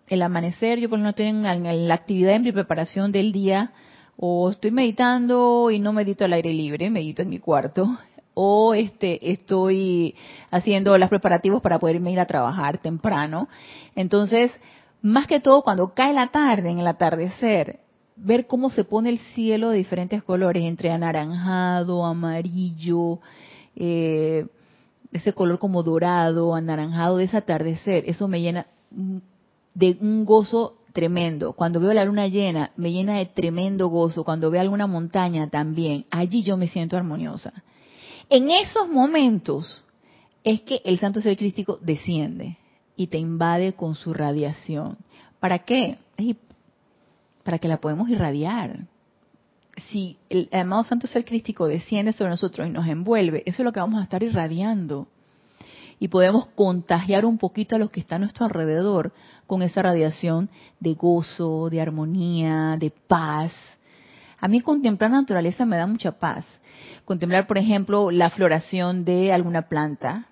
[0.09, 0.79] el amanecer.
[0.81, 3.73] Yo por no tengo en la actividad en mi preparación del día
[4.17, 7.99] o estoy meditando y no medito al aire libre, medito en mi cuarto
[8.35, 10.15] o este estoy
[10.51, 13.49] haciendo los preparativos para poderme ir a trabajar temprano.
[13.95, 14.51] Entonces,
[15.03, 17.81] más que todo cuando cae la tarde, en el atardecer,
[18.17, 23.21] ver cómo se pone el cielo de diferentes colores, entre anaranjado, amarillo,
[23.77, 24.47] eh,
[25.13, 28.67] ese color como dorado, anaranjado de ese atardecer, eso me llena
[29.75, 31.53] de un gozo tremendo.
[31.53, 34.25] Cuando veo la luna llena, me llena de tremendo gozo.
[34.25, 37.53] Cuando veo alguna montaña también, allí yo me siento armoniosa.
[38.29, 39.83] En esos momentos
[40.43, 42.57] es que el santo ser crístico desciende
[42.99, 44.99] y te invade con su radiación.
[45.41, 45.97] ¿Para qué?
[47.45, 48.81] Para que la podemos irradiar.
[49.89, 53.73] Si el amado santo ser crístico desciende sobre nosotros y nos envuelve, eso es lo
[53.73, 55.07] que vamos a estar irradiando.
[56.01, 59.13] Y podemos contagiar un poquito a los que están a nuestro alrededor
[59.47, 63.53] con esa radiación de gozo, de armonía, de paz.
[64.41, 66.45] A mí contemplar la naturaleza me da mucha paz
[67.09, 70.27] contemplar, por ejemplo, la floración de alguna planta,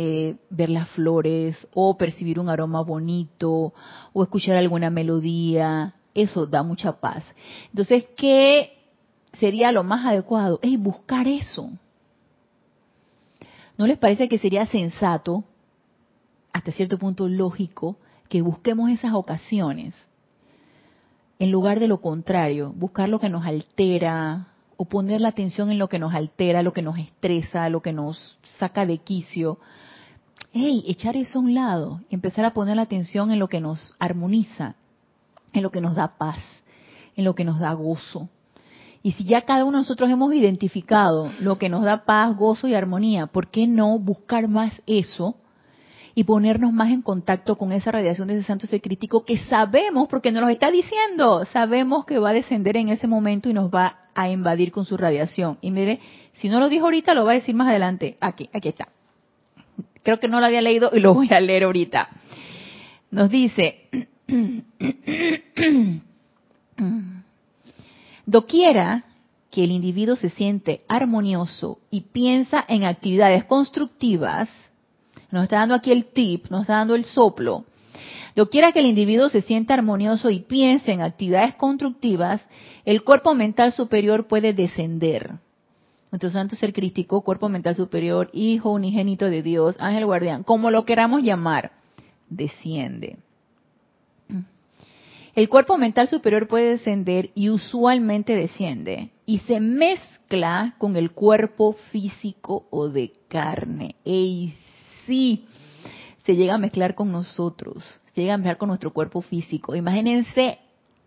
[0.00, 3.74] eh, ver las flores o percibir un aroma bonito
[4.12, 7.24] o escuchar alguna melodía, eso da mucha paz.
[7.70, 8.78] Entonces, ¿qué
[9.32, 10.60] sería lo más adecuado?
[10.62, 11.70] Es buscar eso.
[13.76, 15.42] ¿No les parece que sería sensato,
[16.52, 17.96] hasta cierto punto lógico,
[18.28, 19.96] que busquemos esas ocasiones?
[21.40, 24.46] En lugar de lo contrario, buscar lo que nos altera,
[24.80, 27.92] o poner la atención en lo que nos altera, lo que nos estresa, lo que
[27.92, 29.58] nos saca de quicio.
[30.52, 33.96] Hey, echar eso a un lado empezar a poner la atención en lo que nos
[33.98, 34.76] armoniza,
[35.52, 36.38] en lo que nos da paz,
[37.16, 38.28] en lo que nos da gozo.
[39.02, 42.68] Y si ya cada uno de nosotros hemos identificado lo que nos da paz, gozo
[42.68, 45.34] y armonía, ¿por qué no buscar más eso
[46.14, 50.06] y ponernos más en contacto con esa radiación de ese santo ser crítico que sabemos,
[50.08, 53.70] porque nos lo está diciendo, sabemos que va a descender en ese momento y nos
[53.72, 55.58] va a invadir con su radiación.
[55.60, 56.00] Y mire,
[56.34, 58.16] si no lo dijo ahorita, lo va a decir más adelante.
[58.20, 58.88] Aquí, aquí está.
[60.02, 62.08] Creo que no lo había leído y lo voy a leer ahorita.
[63.12, 63.88] Nos dice,
[68.26, 69.04] doquiera
[69.52, 74.50] que el individuo se siente armonioso y piensa en actividades constructivas,
[75.30, 77.66] nos está dando aquí el tip, nos está dando el soplo.
[78.46, 82.46] Quiera que el individuo se sienta armonioso y piense en actividades constructivas,
[82.84, 85.32] el cuerpo mental superior puede descender.
[86.10, 90.84] Nuestro santo ser crístico, cuerpo mental superior, hijo unigénito de Dios, ángel guardián, como lo
[90.84, 91.72] queramos llamar,
[92.30, 93.18] desciende.
[95.34, 101.74] El cuerpo mental superior puede descender y usualmente desciende y se mezcla con el cuerpo
[101.92, 103.96] físico o de carne.
[104.04, 104.54] ¡Ey,
[105.06, 105.46] sí,
[106.24, 107.84] se llega a mezclar con nosotros,
[108.22, 109.74] llega a mezclar con nuestro cuerpo físico.
[109.74, 110.58] Imagínense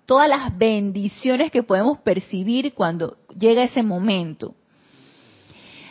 [0.05, 4.55] todas las bendiciones que podemos percibir cuando llega ese momento.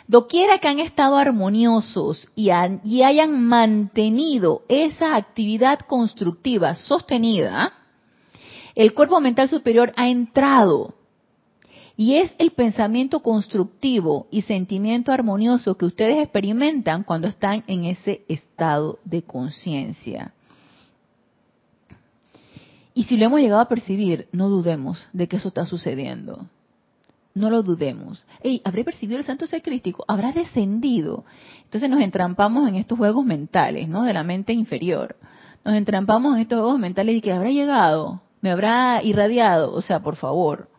[0.07, 7.73] Doquiera que han estado armoniosos y hayan mantenido esa actividad constructiva sostenida,
[8.75, 10.95] el cuerpo mental superior ha entrado.
[11.95, 18.25] Y es el pensamiento constructivo y sentimiento armonioso que ustedes experimentan cuando están en ese
[18.27, 20.33] estado de conciencia.
[22.93, 26.47] Y si lo hemos llegado a percibir, no dudemos de que eso está sucediendo.
[27.33, 28.25] No lo dudemos.
[28.43, 30.03] Ey, ¿habré percibido el santo ser crístico?
[30.07, 31.23] ¿Habrá descendido?
[31.63, 34.03] Entonces nos entrampamos en estos juegos mentales, ¿no?
[34.03, 35.15] De la mente inferior.
[35.63, 39.73] Nos entrampamos en estos juegos mentales y que habrá llegado, me habrá irradiado.
[39.73, 40.69] O sea, por favor,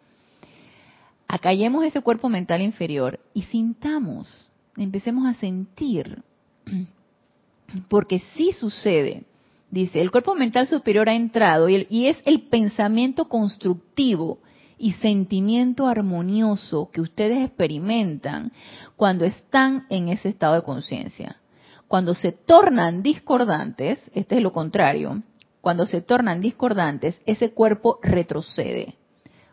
[1.27, 6.23] acallemos ese cuerpo mental inferior y sintamos, empecemos a sentir.
[7.89, 9.25] Porque sí sucede.
[9.73, 14.41] Dice, el cuerpo mental superior ha entrado y, es el pensamiento constructivo
[14.77, 18.53] y sentimiento armonioso que ustedes experimentan
[18.97, 21.41] cuando están en ese estado de conciencia.
[21.89, 25.23] Cuando se tornan discordantes, este es lo contrario,
[25.63, 28.97] cuando se tornan discordantes, ese cuerpo retrocede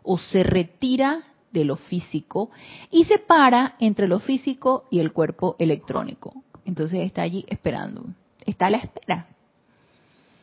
[0.03, 2.49] o se retira de lo físico
[2.91, 6.43] y se para entre lo físico y el cuerpo electrónico.
[6.65, 8.03] Entonces está allí esperando,
[8.45, 9.38] está a la espera.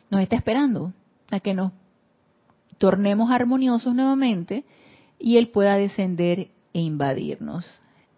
[0.09, 0.93] Nos está esperando
[1.31, 1.71] a que nos
[2.77, 4.63] tornemos armoniosos nuevamente
[5.19, 7.65] y Él pueda descender e invadirnos,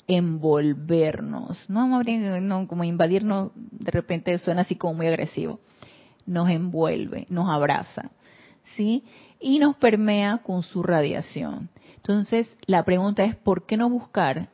[0.07, 1.69] envolvernos.
[1.69, 5.59] No, no como invadirnos, de repente suena así como muy agresivo.
[6.25, 8.11] Nos envuelve, nos abraza,
[8.75, 9.03] ¿sí?
[9.39, 11.69] Y nos permea con su radiación.
[11.95, 14.49] Entonces, la pregunta es, ¿por qué no buscar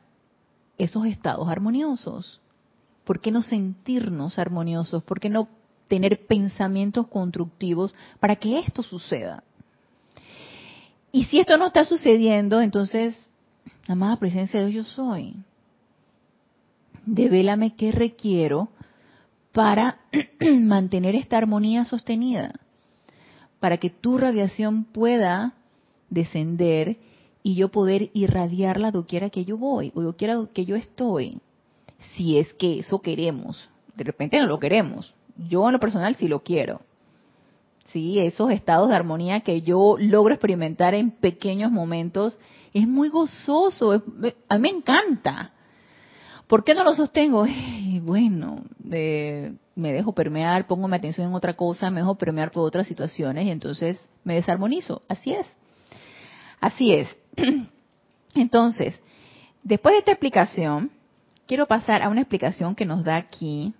[0.78, 2.40] esos estados armoniosos?
[3.04, 5.02] ¿Por qué no sentirnos armoniosos?
[5.04, 5.48] ¿Por qué no
[5.88, 9.42] tener pensamientos constructivos para que esto suceda?
[11.12, 13.16] Y si esto no está sucediendo, entonces,
[13.88, 15.34] amada presencia de Dios, yo soy.
[17.06, 18.68] Devélame qué requiero
[19.52, 20.00] para
[20.40, 22.52] mantener esta armonía sostenida,
[23.60, 25.54] para que tu radiación pueda
[26.10, 26.98] descender
[27.42, 31.40] y yo poder irradiarla doquiera que yo voy o doquiera que yo estoy.
[32.14, 33.70] Si es que eso queremos.
[33.96, 35.14] De repente no lo queremos.
[35.48, 36.80] Yo en lo personal sí lo quiero.
[37.92, 38.18] ¿sí?
[38.18, 42.38] Esos estados de armonía que yo logro experimentar en pequeños momentos,
[42.72, 43.92] es muy gozoso,
[44.48, 45.52] a mí me encanta.
[46.46, 47.46] ¿Por qué no lo sostengo?
[48.02, 52.86] bueno, me dejo permear, pongo mi atención en otra cosa, me dejo permear por otras
[52.86, 55.02] situaciones y entonces me desarmonizo.
[55.08, 55.46] Así es.
[56.60, 57.08] Así es.
[58.34, 58.98] Entonces,
[59.62, 60.90] después de esta explicación,
[61.46, 63.74] quiero pasar a una explicación que nos da aquí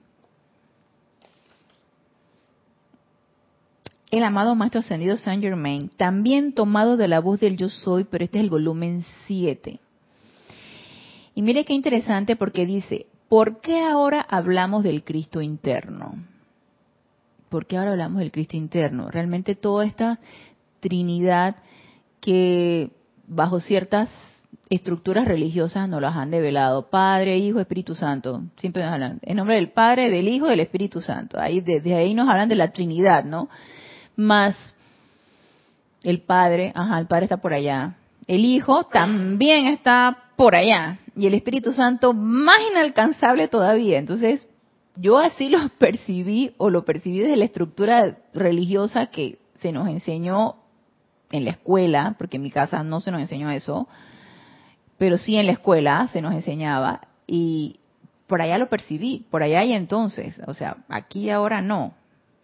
[4.19, 8.25] el amado Maestro Ascendido Saint Germain, también tomado de la voz del Yo Soy, pero
[8.25, 9.81] este es el volumen 7.
[11.35, 16.15] Y mire qué interesante porque dice, ¿por qué ahora hablamos del Cristo interno?
[17.51, 19.11] ¿Por qué ahora hablamos del Cristo interno?
[19.11, 20.19] Realmente toda esta
[20.81, 21.57] Trinidad
[22.21, 22.91] que
[23.27, 24.09] bajo ciertas
[24.69, 26.89] estructuras religiosas nos las han develado.
[26.89, 28.43] Padre, Hijo, Espíritu Santo.
[28.57, 29.21] Siempre nos hablan.
[29.23, 31.39] En nombre del Padre, del Hijo del Espíritu Santo.
[31.39, 33.49] Ahí, desde ahí nos hablan de la Trinidad, ¿no?
[34.17, 34.57] Más
[36.03, 37.97] el Padre, ajá, el Padre está por allá.
[38.27, 40.99] El Hijo también está por allá.
[41.17, 43.99] Y el Espíritu Santo más inalcanzable todavía.
[43.99, 44.49] Entonces,
[44.97, 50.57] yo así lo percibí o lo percibí desde la estructura religiosa que se nos enseñó
[51.31, 53.89] en la escuela, porque en mi casa no se nos enseñó eso,
[54.99, 57.81] pero sí en la escuela se nos enseñaba y
[58.27, 61.95] por allá lo percibí, por allá y entonces, o sea, aquí ahora no,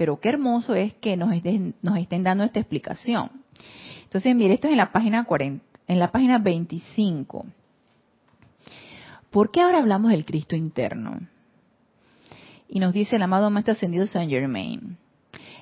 [0.03, 1.77] pero qué hermoso es que nos estén,
[2.25, 3.31] dando esta explicación.
[4.03, 7.47] Entonces, mire, esto es en la página 40, en la página 25.
[9.31, 11.21] ¿Por qué ahora hablamos del Cristo interno?
[12.69, 14.99] Y nos dice el amado Maestro Ascendido Saint Germain.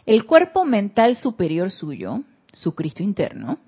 [0.07, 3.59] El cuerpo mental superior suyo, su Cristo interno,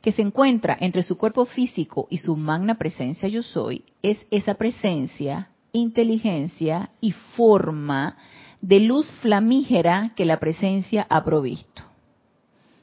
[0.00, 4.54] que se encuentra entre su cuerpo físico y su magna presencia yo soy, es esa
[4.54, 8.16] presencia, inteligencia y forma
[8.60, 11.82] de luz flamígera que la presencia ha provisto.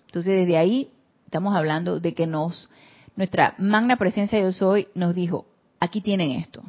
[0.07, 0.89] Entonces desde ahí
[1.25, 2.69] estamos hablando de que nos,
[3.15, 5.45] nuestra magna presencia yo soy nos dijo,
[5.79, 6.63] aquí tienen esto,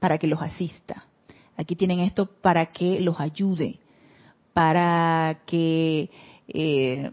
[0.00, 1.04] para que los asista,
[1.56, 3.78] aquí tienen esto para que los ayude,
[4.52, 6.10] para que
[6.48, 7.12] eh,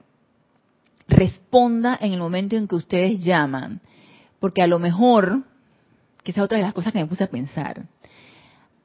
[1.08, 3.82] responda en el momento en que ustedes llaman,
[4.40, 5.44] porque a lo mejor,
[6.24, 7.86] que esa es otra de las cosas que me puse a pensar,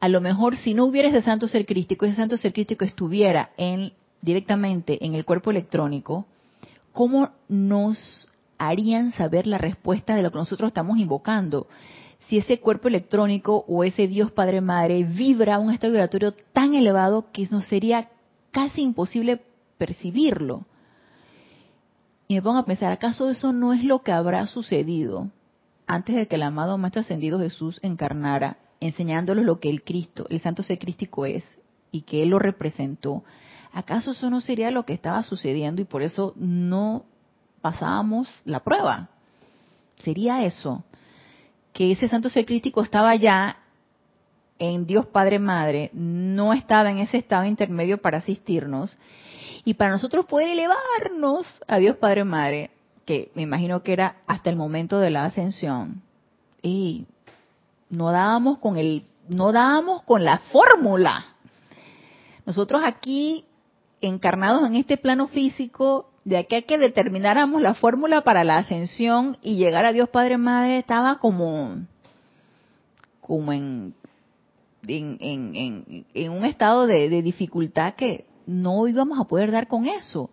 [0.01, 3.51] a lo mejor si no hubiera ese santo ser crístico, ese santo ser crístico estuviera
[3.57, 3.93] en,
[4.23, 6.27] directamente en el cuerpo electrónico,
[6.93, 8.29] ¿cómo nos
[8.59, 11.67] harían saber la respuesta de lo que nosotros estamos invocando?
[12.31, 16.75] si ese cuerpo electrónico o ese Dios Padre Madre vibra a un estado vibratorio tan
[16.75, 18.09] elevado que nos sería
[18.53, 19.43] casi imposible
[19.79, 20.65] percibirlo.
[22.29, 25.29] Y me pongo a pensar, ¿acaso eso no es lo que habrá sucedido
[25.89, 30.41] antes de que el amado Maestro Ascendido Jesús encarnara, enseñándoles lo que el Cristo, el
[30.41, 31.45] Santo Ser Crístico es
[31.93, 33.25] y que Él lo representó?
[33.73, 37.05] ¿Acaso eso no sería lo que estaba sucediendo y por eso no
[37.61, 39.11] pasábamos la prueba?
[40.03, 40.85] ¿Sería eso?
[41.73, 43.59] que ese santo ser crístico estaba ya
[44.59, 48.99] en Dios Padre Madre, no estaba en ese estado intermedio para asistirnos,
[49.65, 52.71] y para nosotros poder elevarnos a Dios Padre Madre,
[53.07, 56.03] que me imagino que era hasta el momento de la ascensión,
[56.63, 57.07] y
[57.91, 61.27] no dábamos con el, no dábamos con la fórmula.
[62.47, 63.45] Nosotros aquí,
[64.01, 69.37] encarnados en este plano físico, de aquí a que determináramos la fórmula para la ascensión
[69.43, 71.77] y llegar a Dios Padre Madre, estaba como,
[73.21, 73.95] como en,
[74.87, 80.31] en, en, un estado de, dificultad que no íbamos a poder dar con eso.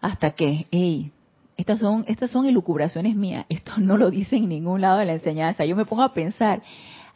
[0.00, 1.12] Hasta que, hey,
[1.60, 5.12] estas son, estas son elucubraciones mías, esto no lo dice en ningún lado de la
[5.12, 5.64] enseñanza.
[5.64, 6.62] Yo me pongo a pensar,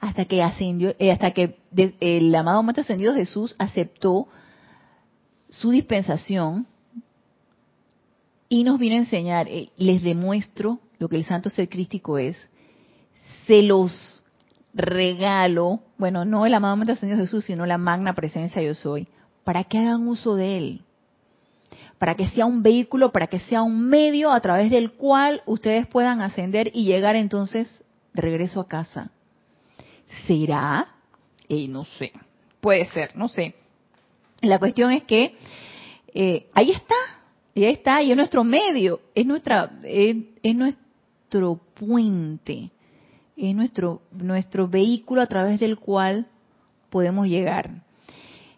[0.01, 1.57] hasta que ascendió, eh, hasta que
[2.01, 4.29] el amado Maestro Ascendido Jesús aceptó
[5.49, 6.67] su dispensación,
[8.51, 12.37] y nos viene a enseñar, eh, les demuestro lo que el santo ser crístico es,
[13.47, 14.23] se los
[14.75, 19.09] regalo, bueno, no el amado Maestro Señor Jesús, sino la magna presencia yo soy,
[19.43, 20.84] para que hagan uso de él,
[21.99, 25.87] para que sea un vehículo, para que sea un medio a través del cual ustedes
[25.87, 27.83] puedan ascender y llegar entonces
[28.13, 29.11] de regreso a casa.
[30.27, 30.95] ¿Será?
[31.49, 32.13] Eh, no sé,
[32.61, 33.55] puede ser, no sé.
[34.41, 35.35] La cuestión es que
[36.13, 36.95] eh, ahí está,
[37.57, 40.17] ahí está, y es nuestro medio, es nuestra, es,
[40.55, 42.71] nuestro puente,
[43.37, 46.27] es nuestro, nuestro vehículo a través del cual
[46.91, 47.83] podemos llegar.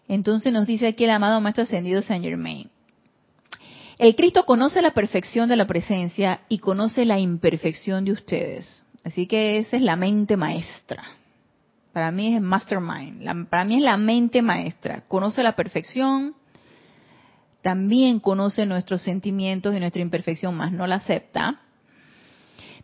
[0.07, 2.69] Entonces nos dice aquí el amado Maestro Ascendido Saint Germain.
[3.97, 8.83] El Cristo conoce la perfección de la presencia y conoce la imperfección de ustedes.
[9.03, 11.03] Así que esa es la mente maestra.
[11.93, 13.49] Para mí es mastermind.
[13.49, 15.03] para mí es la mente maestra.
[15.07, 16.35] Conoce la perfección,
[17.63, 21.61] también conoce nuestros sentimientos y nuestra imperfección, más no la acepta.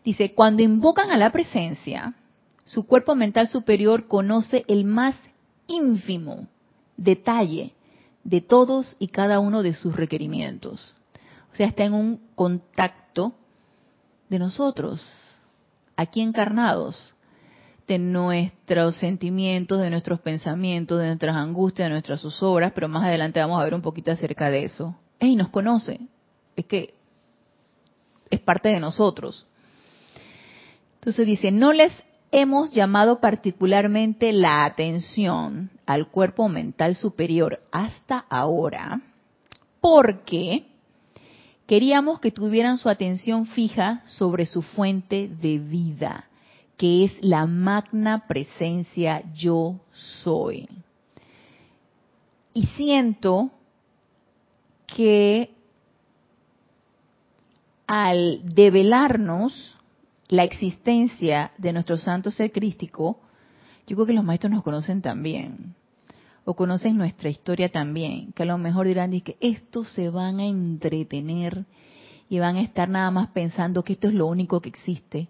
[0.04, 2.14] Dice, cuando invocan a la presencia,
[2.64, 5.14] su cuerpo mental superior conoce el más
[5.68, 6.48] ínfimo
[6.96, 7.72] detalle
[8.24, 10.96] de todos y cada uno de sus requerimientos.
[11.54, 13.32] O sea, está en un contacto
[14.28, 15.08] de nosotros,
[15.94, 17.14] aquí encarnados,
[17.86, 23.38] de nuestros sentimientos, de nuestros pensamientos, de nuestras angustias, de nuestras zozobras, pero más adelante
[23.38, 24.96] vamos a ver un poquito acerca de eso.
[25.20, 26.00] ¡Ey, nos conoce!
[26.56, 26.94] Es que
[28.30, 29.46] es parte de nosotros.
[30.96, 31.92] Entonces dice, no les
[32.32, 39.02] hemos llamado particularmente la atención al cuerpo mental superior hasta ahora,
[39.80, 40.73] porque
[41.66, 46.28] queríamos que tuvieran su atención fija sobre su fuente de vida
[46.76, 50.68] que es la magna presencia yo soy.
[52.52, 53.50] Y siento
[54.86, 55.50] que
[57.86, 59.76] al develarnos
[60.28, 63.20] la existencia de nuestro santo ser crístico,
[63.86, 65.74] yo creo que los maestros nos conocen también,
[66.44, 70.44] o conocen nuestra historia también, que a lo mejor dirán que estos se van a
[70.44, 71.64] entretener
[72.28, 75.28] y van a estar nada más pensando que esto es lo único que existe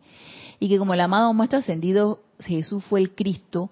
[0.58, 3.70] y que como el amado maestro ascendido Jesús fue el Cristo,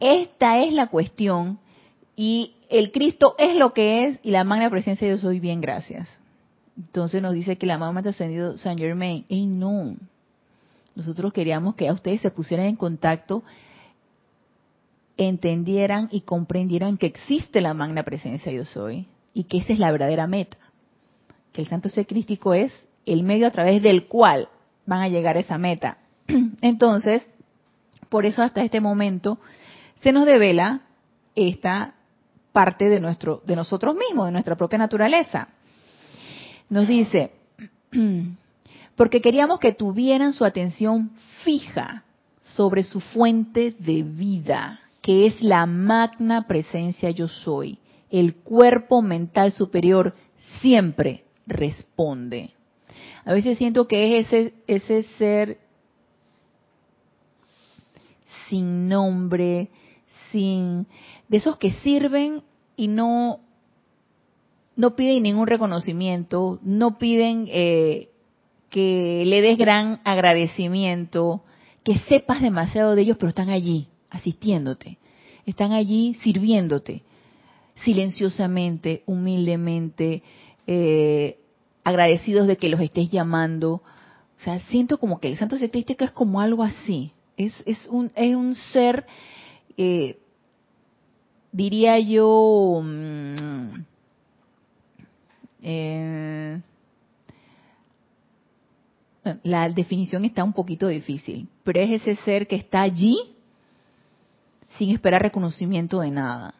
[0.00, 1.58] esta es la cuestión
[2.16, 5.60] y el Cristo es lo que es y la magna presencia de Dios soy bien
[5.60, 6.08] gracias.
[6.76, 9.94] Entonces nos dice que el amado maestro ascendido Saint Germain, ¡ey no!
[10.94, 13.42] Nosotros queríamos que a ustedes se pusieran en contacto,
[15.16, 19.90] entendieran y comprendieran que existe la magna presencia yo soy y que esa es la
[19.90, 20.56] verdadera meta.
[21.52, 22.72] Que el santo ser crístico es
[23.06, 24.48] el medio a través del cual
[24.86, 25.98] van a llegar a esa meta.
[26.60, 27.26] Entonces,
[28.08, 29.38] por eso hasta este momento
[30.00, 30.82] se nos devela
[31.34, 31.94] esta
[32.52, 35.48] parte de nuestro de nosotros mismos, de nuestra propia naturaleza.
[36.68, 37.32] Nos dice,
[38.96, 41.10] porque queríamos que tuvieran su atención
[41.44, 42.04] fija
[42.42, 47.78] sobre su fuente de vida, que es la magna presencia yo soy.
[48.10, 50.14] El cuerpo mental superior
[50.60, 52.52] siempre responde.
[53.24, 55.58] A veces siento que es ese, ese ser
[58.48, 59.70] sin nombre,
[60.30, 60.86] sin
[61.28, 62.42] de esos que sirven
[62.76, 63.40] y no
[64.74, 68.08] no piden ningún reconocimiento, no piden eh,
[68.70, 71.44] que le des gran agradecimiento,
[71.84, 74.98] que sepas demasiado de ellos, pero están allí, asistiéndote.
[75.46, 77.02] Están allí sirviéndote,
[77.84, 80.22] silenciosamente, humildemente,
[80.66, 81.38] eh,
[81.82, 83.82] agradecidos de que los estés llamando.
[84.38, 87.12] O sea, siento como que el santo secrístico es como algo así.
[87.36, 89.04] Es, es, un, es un ser,
[89.76, 90.18] eh,
[91.50, 93.84] diría yo, mm,
[95.62, 96.60] eh,
[99.42, 103.16] la definición está un poquito difícil, pero es ese ser que está allí
[104.78, 106.54] sin esperar reconocimiento de nada,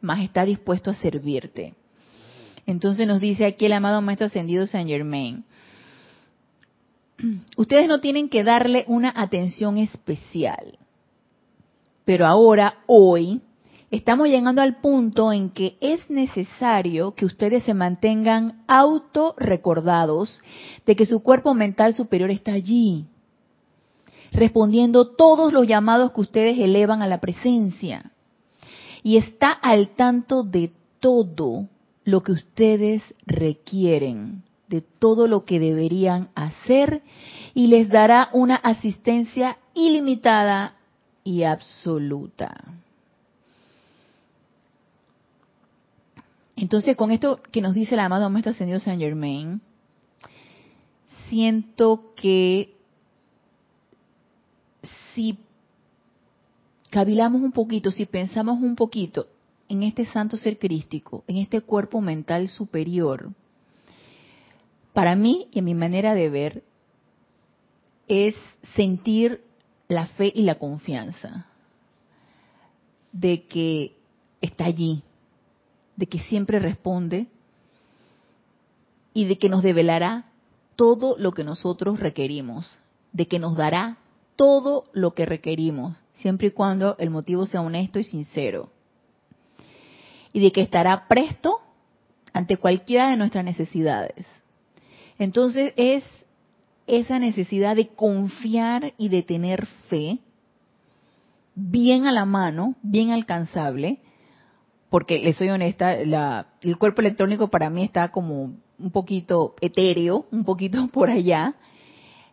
[0.00, 1.74] más está dispuesto a servirte.
[2.66, 5.44] Entonces nos dice aquí el amado Maestro Ascendido Saint Germain,
[7.56, 10.78] ustedes no tienen que darle una atención especial,
[12.04, 13.40] pero ahora, hoy,
[13.90, 20.40] estamos llegando al punto en que es necesario que ustedes se mantengan auto recordados
[20.84, 23.06] de que su cuerpo mental superior está allí,
[24.32, 28.12] respondiendo todos los llamados que ustedes elevan a la presencia.
[29.02, 31.68] Y está al tanto de todo
[32.04, 37.02] lo que ustedes requieren, de todo lo que deberían hacer
[37.54, 40.76] y les dará una asistencia ilimitada
[41.24, 42.64] y absoluta.
[46.56, 49.60] Entonces, con esto que nos dice el amado Maestro Ascendido Saint Germain,
[51.28, 52.76] siento que
[55.14, 55.38] si
[56.90, 59.26] cavilamos un poquito, si pensamos un poquito
[59.68, 63.32] en este santo ser crístico, en este cuerpo mental superior,
[64.92, 66.62] para mí y en mi manera de ver,
[68.08, 68.34] es
[68.74, 69.42] sentir
[69.88, 71.46] la fe y la confianza
[73.12, 73.96] de que
[74.40, 75.02] está allí,
[75.96, 77.28] de que siempre responde
[79.14, 80.30] y de que nos develará
[80.76, 82.70] todo lo que nosotros requerimos,
[83.12, 83.98] de que nos dará
[84.42, 88.70] todo lo que requerimos, siempre y cuando el motivo sea honesto y sincero.
[90.32, 91.60] Y de que estará presto
[92.32, 94.26] ante cualquiera de nuestras necesidades.
[95.16, 96.02] Entonces es
[96.88, 100.18] esa necesidad de confiar y de tener fe
[101.54, 104.00] bien a la mano, bien alcanzable,
[104.90, 110.42] porque le soy honesta, el cuerpo electrónico para mí está como un poquito etéreo, un
[110.44, 111.54] poquito por allá.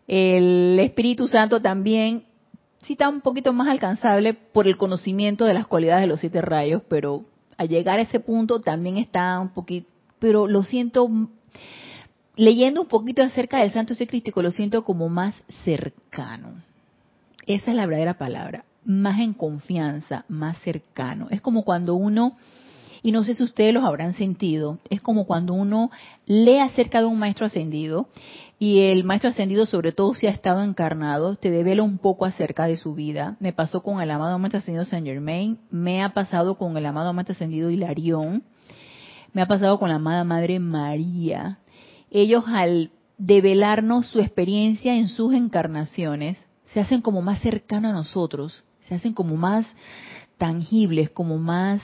[0.10, 2.24] El Espíritu Santo también
[2.82, 6.42] sí está un poquito más alcanzable por el conocimiento de las cualidades de los siete
[6.42, 7.26] rayos, pero
[7.58, 9.88] al llegar a ese punto también está un poquito,
[10.18, 11.08] pero lo siento,
[12.36, 16.56] leyendo un poquito acerca del Santo Crístico, lo siento como más cercano.
[17.46, 21.28] Esa es la verdadera palabra más en confianza, más cercano.
[21.30, 22.36] Es como cuando uno,
[23.04, 25.92] y no sé si ustedes los habrán sentido, es como cuando uno
[26.26, 28.10] lee acerca de un maestro ascendido
[28.60, 32.66] y el maestro ascendido, sobre todo si ha estado encarnado, te devela un poco acerca
[32.66, 33.38] de su vida.
[33.40, 37.14] Me pasó con el amado maestro ascendido Saint Germain, me ha pasado con el amado
[37.14, 38.44] maestro ascendido Hilarión,
[39.34, 41.60] me ha pasado con la amada Madre María.
[42.12, 48.64] Ellos al develarnos su experiencia en sus encarnaciones, se hacen como más cercanos a nosotros
[48.90, 49.66] se hacen como más
[50.38, 51.80] tangibles, como más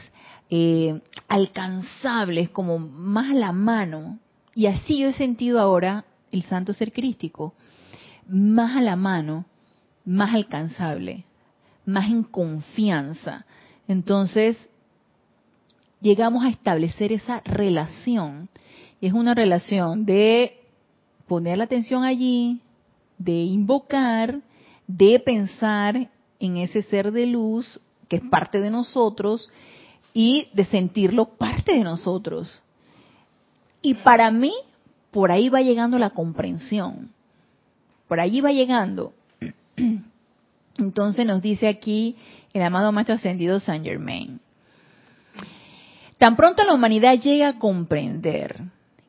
[0.49, 4.19] eh, alcanzables, como más a la mano.
[4.55, 6.05] Y así yo he sentido ahora
[6.36, 7.53] el santo ser crístico,
[8.27, 9.45] más a la mano,
[10.05, 11.25] más alcanzable,
[11.86, 13.45] más en confianza.
[13.88, 14.57] Entonces,
[16.01, 18.49] llegamos a establecer esa relación.
[19.01, 20.59] Es una relación de
[21.27, 22.61] poner la atención allí,
[23.17, 24.41] de invocar,
[24.88, 26.09] de pensar
[26.39, 29.49] en ese ser de luz que es parte de nosotros
[30.13, 32.61] y de sentirlo parte de nosotros.
[33.81, 34.53] Y para mí,
[35.16, 37.09] por ahí va llegando la comprensión.
[38.09, 39.13] Por allí va llegando.
[40.78, 42.18] Entonces nos dice aquí
[42.51, 44.41] el amado Maestro Ascendido Saint Germain.
[46.18, 48.59] Tan pronto la humanidad llega a comprender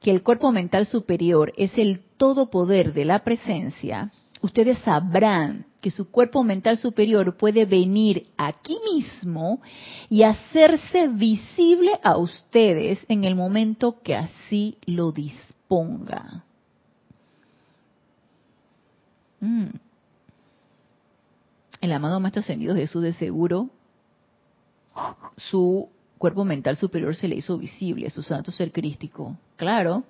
[0.01, 5.91] que el cuerpo mental superior es el todo poder de la presencia, ustedes sabrán que
[5.91, 9.61] su cuerpo mental superior puede venir aquí mismo
[10.09, 15.11] y hacerse visible a ustedes en el momento que así lo
[15.69, 16.45] disponga.
[19.41, 19.67] Mm.
[21.81, 23.69] El amado Maestro Ascendido Jesús de seguro,
[25.37, 25.89] su
[26.19, 29.37] cuerpo mental superior se le hizo visible, su santo ser crístico.
[29.57, 30.05] Claro,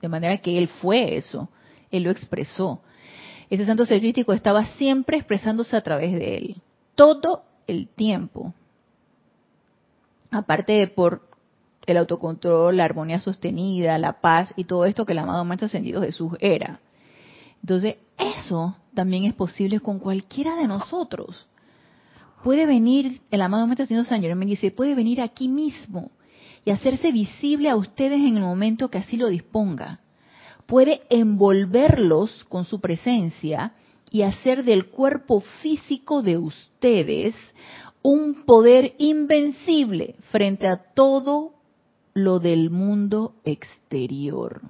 [0.00, 1.48] de manera que él fue eso,
[1.90, 2.80] él lo expresó
[3.52, 6.62] ese santo ser crítico estaba siempre expresándose a través de él,
[6.94, 8.54] todo el tiempo.
[10.30, 11.28] Aparte de por
[11.86, 16.02] el autocontrol, la armonía sostenida, la paz y todo esto que el amado Maestro Ascendido
[16.02, 16.80] Jesús era.
[17.60, 21.46] Entonces, eso también es posible con cualquiera de nosotros.
[22.42, 26.10] Puede venir, el amado Maestro Señor San Germán dice, puede venir aquí mismo
[26.64, 30.00] y hacerse visible a ustedes en el momento que así lo disponga.
[30.66, 33.74] Puede envolverlos con su presencia
[34.10, 37.34] y hacer del cuerpo físico de ustedes
[38.02, 41.54] un poder invencible frente a todo
[42.14, 44.62] lo del mundo exterior.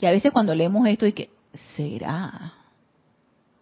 [0.00, 1.30] Y a veces cuando leemos esto, y que,
[1.76, 2.54] ¿será?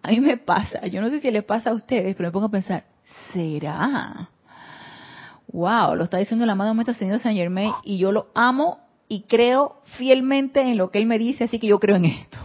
[0.03, 2.47] A mí me pasa, yo no sé si le pasa a ustedes, pero me pongo
[2.47, 2.85] a pensar,
[3.33, 4.31] ¿será?
[5.53, 9.23] Wow, lo está diciendo el amado Maestro Señor San Germain y yo lo amo y
[9.23, 12.39] creo fielmente en lo que él me dice, así que yo creo en esto.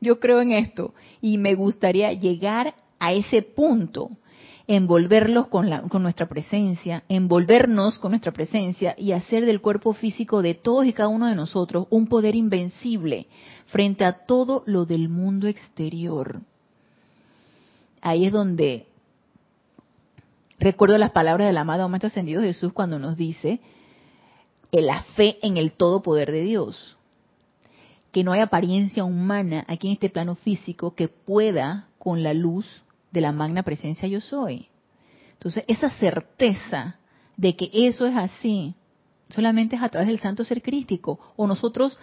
[0.00, 4.10] Yo creo en esto y me gustaría llegar a ese punto
[4.66, 10.42] envolverlos con, la, con nuestra presencia, envolvernos con nuestra presencia y hacer del cuerpo físico
[10.42, 13.26] de todos y cada uno de nosotros un poder invencible
[13.66, 16.40] frente a todo lo del mundo exterior.
[18.00, 18.86] Ahí es donde
[20.58, 23.60] recuerdo las palabras del amado Maestro Ascendido Jesús cuando nos dice
[24.70, 26.96] la fe en el todo poder de Dios.
[28.10, 32.82] Que no hay apariencia humana aquí en este plano físico que pueda con la luz
[33.12, 34.68] de la magna presencia yo soy.
[35.34, 36.96] Entonces, esa certeza
[37.36, 38.74] de que eso es así,
[39.28, 41.98] solamente es a través del santo ser crístico, o nosotros,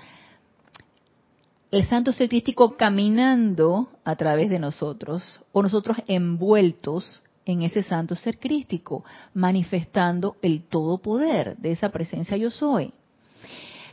[1.72, 8.16] el santo ser crístico caminando a través de nosotros, o nosotros envueltos en ese santo
[8.16, 9.04] ser crístico,
[9.34, 12.94] manifestando el todo poder de esa presencia yo soy.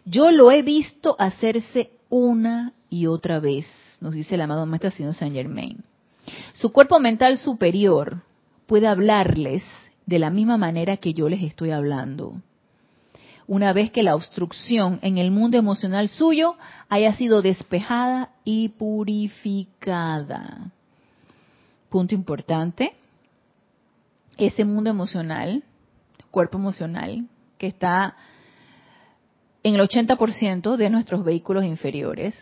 [0.05, 3.67] Yo lo he visto hacerse una y otra vez,
[4.01, 5.83] nos dice el amado Maestro Señor Saint Germain.
[6.55, 8.23] Su cuerpo mental superior
[8.67, 9.63] puede hablarles
[10.07, 12.41] de la misma manera que yo les estoy hablando.
[13.49, 16.57] Una vez que la obstrucción en el mundo emocional suyo
[16.89, 20.73] haya sido despejada y purificada.
[21.89, 22.95] Punto importante.
[24.37, 25.63] Ese mundo emocional,
[26.31, 28.17] cuerpo emocional, que está
[29.63, 32.35] en el 80% de nuestros vehículos inferiores,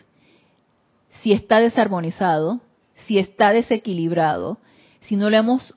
[1.22, 2.60] si está desarmonizado,
[3.06, 4.58] si está desequilibrado,
[5.00, 5.74] si no lo hemos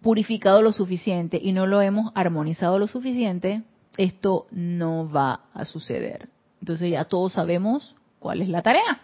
[0.00, 3.62] purificado lo suficiente y no lo hemos armonizado lo suficiente,
[3.96, 6.28] esto no va a suceder.
[6.60, 9.02] Entonces ya todos sabemos cuál es la tarea.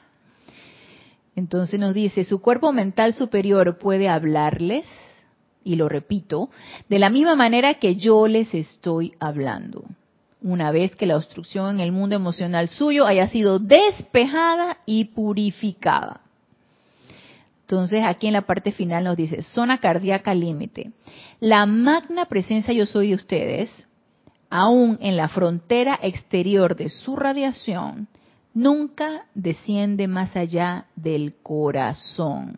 [1.35, 4.87] Entonces nos dice, su cuerpo mental superior puede hablarles,
[5.63, 6.49] y lo repito,
[6.89, 9.85] de la misma manera que yo les estoy hablando.
[10.41, 16.21] Una vez que la obstrucción en el mundo emocional suyo haya sido despejada y purificada.
[17.67, 20.93] Entonces aquí en la parte final nos dice, zona cardíaca límite.
[21.41, 23.71] La magna presencia yo soy de ustedes,
[24.49, 28.07] aún en la frontera exterior de su radiación,
[28.55, 32.55] nunca desciende más allá del corazón.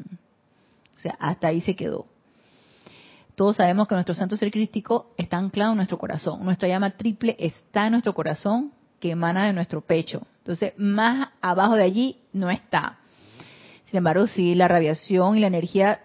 [0.98, 2.04] O sea, hasta ahí se quedó.
[3.34, 6.44] Todos sabemos que nuestro santo ser crístico está anclado en nuestro corazón.
[6.44, 10.26] Nuestra llama triple está en nuestro corazón, que emana de nuestro pecho.
[10.40, 12.97] Entonces, más abajo de allí no está.
[13.90, 16.00] Sin embargo, si la radiación y la energía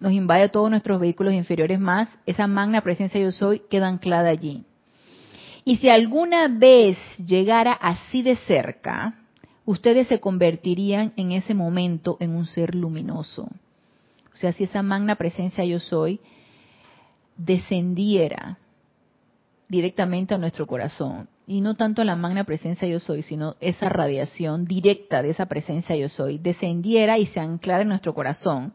[0.00, 4.30] nos invade a todos nuestros vehículos inferiores más, esa magna presencia yo soy queda anclada
[4.30, 4.64] allí.
[5.64, 9.14] Y si alguna vez llegara así de cerca,
[9.64, 13.42] ustedes se convertirían en ese momento en un ser luminoso.
[14.32, 16.18] O sea, si esa magna presencia yo soy
[17.36, 18.58] descendiera
[19.68, 24.66] directamente a nuestro corazón y no tanto la magna presencia yo soy, sino esa radiación
[24.66, 28.72] directa de esa presencia yo soy, descendiera y se anclara en nuestro corazón,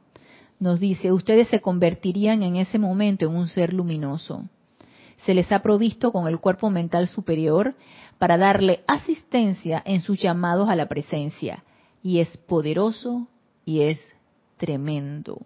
[0.60, 4.50] nos dice, ustedes se convertirían en ese momento en un ser luminoso.
[5.26, 7.76] Se les ha provisto con el cuerpo mental superior
[8.18, 11.64] para darle asistencia en sus llamados a la presencia.
[12.04, 13.30] Y es poderoso
[13.64, 14.02] y es
[14.58, 15.40] tremendo.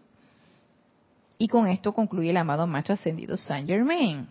[1.38, 4.28] Y con esto concluye el amado macho ascendido Saint Germain.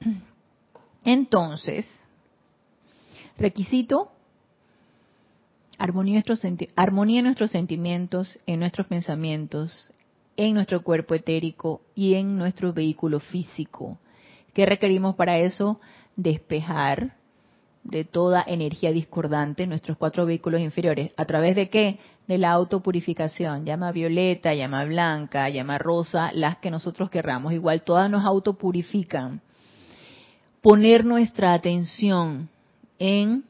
[1.04, 1.88] Entonces,
[3.36, 4.12] Requisito,
[5.78, 6.22] armonía,
[7.18, 9.92] en nuestros sentimientos, en nuestros pensamientos,
[10.36, 13.98] en nuestro cuerpo etérico y en nuestro vehículo físico.
[14.52, 15.80] ¿Qué requerimos para eso?
[16.16, 17.16] Despejar
[17.82, 21.10] de toda energía discordante nuestros cuatro vehículos inferiores.
[21.16, 21.98] ¿A través de qué?
[22.28, 23.66] De la autopurificación.
[23.66, 27.52] Llama violeta, llama blanca, llama rosa, las que nosotros querramos.
[27.52, 29.42] Igual todas nos autopurifican.
[30.62, 32.48] Poner nuestra atención
[32.98, 33.44] en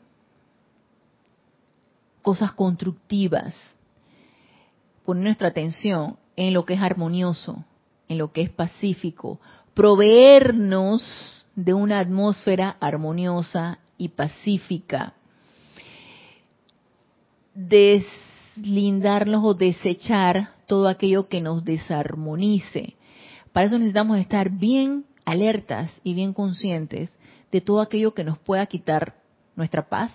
[2.22, 3.55] cosas constructivas,
[5.05, 7.64] poner nuestra atención en lo que es armonioso,
[8.09, 9.40] en lo que es pacífico,
[9.74, 15.14] proveernos de una atmósfera armoniosa y pacífica,
[17.55, 22.97] deslindarnos o desechar todo aquello que nos desarmonice.
[23.53, 27.16] Para eso necesitamos estar bien alertas y bien conscientes
[27.53, 29.14] de todo aquello que nos pueda quitar
[29.57, 30.11] nuestra paz,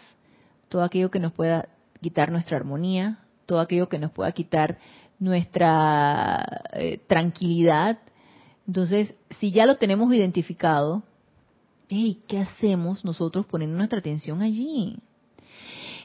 [0.67, 1.69] todo aquello que nos pueda
[2.01, 4.77] quitar nuestra armonía, todo aquello que nos pueda quitar
[5.19, 7.99] nuestra eh, tranquilidad.
[8.67, 11.03] Entonces, si ya lo tenemos identificado,
[11.87, 14.97] ¿qué hacemos nosotros poniendo nuestra atención allí?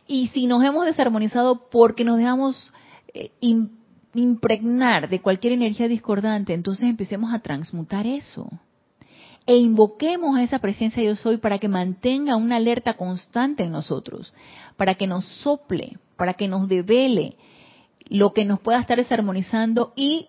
[0.07, 2.72] Y si nos hemos desarmonizado porque nos dejamos
[3.12, 3.30] eh,
[4.14, 8.51] impregnar de cualquier energía discordante, entonces empecemos a transmutar eso.
[9.47, 14.32] E invoquemos a esa presencia yo soy para que mantenga una alerta constante en nosotros,
[14.76, 17.36] para que nos sople, para que nos devele
[18.07, 20.28] lo que nos pueda estar desarmonizando y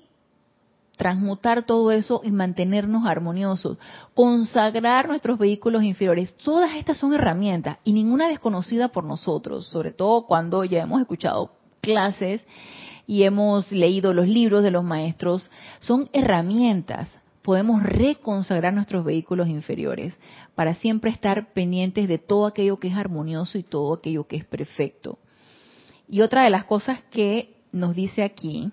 [0.98, 3.78] transmutar todo eso y mantenernos armoniosos,
[4.14, 6.36] consagrar nuestros vehículos inferiores.
[6.38, 11.52] Todas estas son herramientas y ninguna desconocida por nosotros, sobre todo cuando ya hemos escuchado
[11.82, 12.46] clases
[13.08, 15.50] y hemos leído los libros de los maestros.
[15.80, 17.10] Son herramientas.
[17.46, 20.18] Podemos reconsagrar nuestros vehículos inferiores
[20.56, 24.46] para siempre estar pendientes de todo aquello que es armonioso y todo aquello que es
[24.46, 25.20] perfecto.
[26.10, 28.72] Y otra de las cosas que nos dice aquí,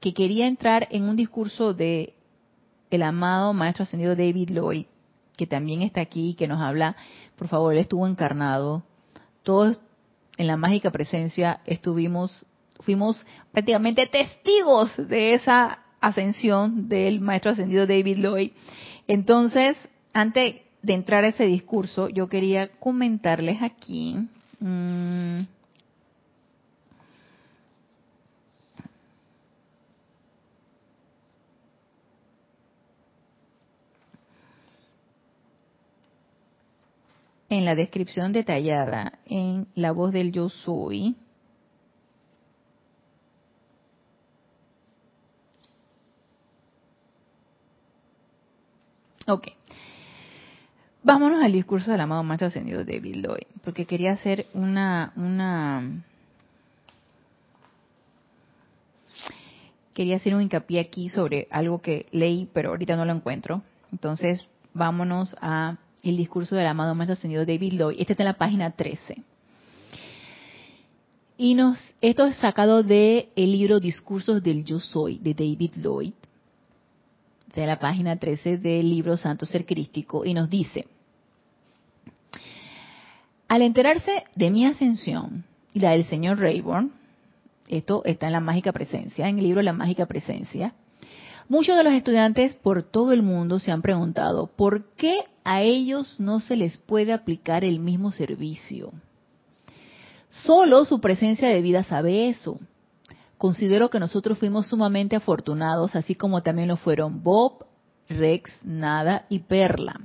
[0.00, 2.14] que quería entrar en un discurso de
[2.90, 4.86] el amado maestro ascendido David Lloyd,
[5.36, 6.96] que también está aquí, que nos habla,
[7.36, 8.84] por favor, él estuvo encarnado.
[9.42, 9.82] Todos
[10.38, 12.46] en la mágica presencia estuvimos,
[12.80, 13.22] fuimos
[13.52, 18.50] prácticamente testigos de esa ascensión del maestro ascendido David Lloyd.
[19.08, 19.76] Entonces,
[20.12, 24.16] antes de entrar a ese discurso, yo quería comentarles aquí.
[24.60, 25.40] Mmm,
[37.48, 41.16] en la descripción detallada en la voz del yo soy,
[49.26, 49.48] Ok.
[51.02, 56.02] Vámonos al discurso del amado maestro ascendido David Lloyd, porque quería hacer una, una,
[59.94, 63.62] quería hacer un hincapié aquí sobre algo que leí, pero ahorita no lo encuentro.
[63.92, 67.96] Entonces, vámonos a el discurso del amado maestro ascendido David Lloyd.
[68.00, 69.22] Este está en la página 13.
[71.38, 76.14] Y nos, esto es sacado del el libro Discursos del Yo Soy de David Lloyd,
[77.60, 80.86] de la página 13 del libro Santo Ser Crístico, y nos dice,
[83.48, 86.92] al enterarse de mi ascensión y la del señor Rayburn,
[87.68, 90.74] esto está en la mágica presencia, en el libro La mágica presencia,
[91.48, 96.18] Muchos de los estudiantes por todo el mundo se han preguntado, ¿por qué a ellos
[96.18, 98.92] no se les puede aplicar el mismo servicio?
[100.28, 102.58] Solo su presencia de vida sabe eso.
[103.38, 107.66] Considero que nosotros fuimos sumamente afortunados, así como también lo fueron Bob,
[108.08, 110.00] Rex, Nada y Perla.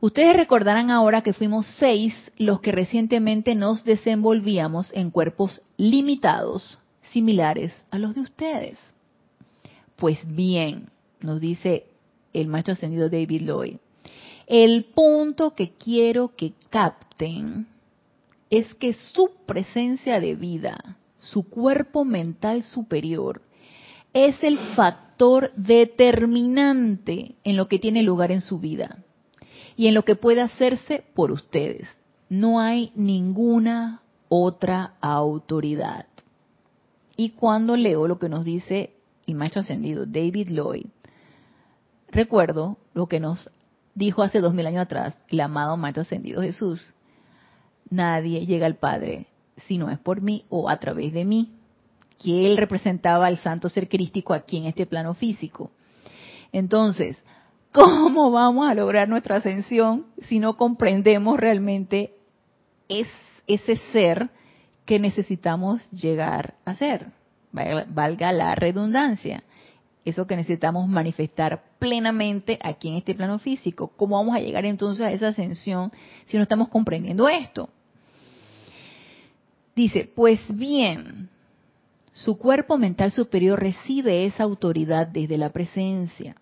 [0.00, 6.78] Ustedes recordarán ahora que fuimos seis los que recientemente nos desenvolvíamos en cuerpos limitados,
[7.10, 8.78] similares a los de ustedes.
[9.96, 10.90] Pues bien,
[11.20, 11.86] nos dice
[12.34, 13.76] el maestro ascendido David Lloyd,
[14.46, 17.66] el punto que quiero que capten
[18.50, 23.42] es que su presencia de vida, su cuerpo mental superior,
[24.12, 28.98] es el factor determinante en lo que tiene lugar en su vida
[29.76, 31.88] y en lo que puede hacerse por ustedes.
[32.28, 36.06] No hay ninguna otra autoridad.
[37.16, 38.94] Y cuando leo lo que nos dice
[39.26, 40.86] el maestro ascendido David Lloyd,
[42.08, 43.50] recuerdo lo que nos
[43.94, 46.84] dijo hace dos mil años atrás el amado maestro ascendido Jesús.
[47.90, 49.26] Nadie llega al Padre
[49.66, 51.52] si no es por mí o a través de mí,
[52.22, 55.70] que él representaba al santo ser crístico aquí en este plano físico.
[56.52, 57.22] Entonces,
[57.72, 62.14] ¿cómo vamos a lograr nuestra ascensión si no comprendemos realmente
[62.88, 63.08] es,
[63.46, 64.30] ese ser
[64.84, 67.12] que necesitamos llegar a ser?
[67.52, 69.44] valga la redundancia.
[70.04, 73.92] Eso que necesitamos manifestar plenamente aquí en este plano físico.
[73.96, 75.92] ¿Cómo vamos a llegar entonces a esa ascensión
[76.26, 77.70] si no estamos comprendiendo esto?
[79.74, 81.28] Dice, pues bien,
[82.12, 86.36] su cuerpo mental superior recibe esa autoridad desde la presencia.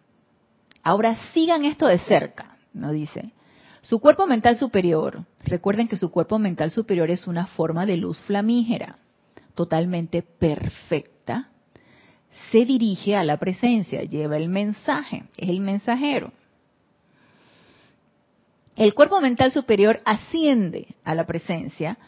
[0.82, 2.92] Ahora sigan esto de cerca, ¿no?
[2.92, 3.32] Dice.
[3.80, 8.20] Su cuerpo mental superior, recuerden que su cuerpo mental superior es una forma de luz
[8.20, 8.98] flamígera
[9.54, 11.48] totalmente perfecta,
[12.50, 16.32] se dirige a la presencia, lleva el mensaje, es el mensajero.
[18.76, 21.98] El cuerpo mental superior asciende a la presencia,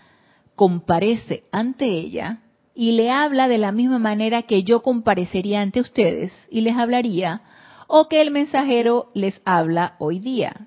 [0.54, 2.40] comparece ante ella
[2.74, 7.42] y le habla de la misma manera que yo comparecería ante ustedes y les hablaría,
[7.86, 10.66] o que el mensajero les habla hoy día.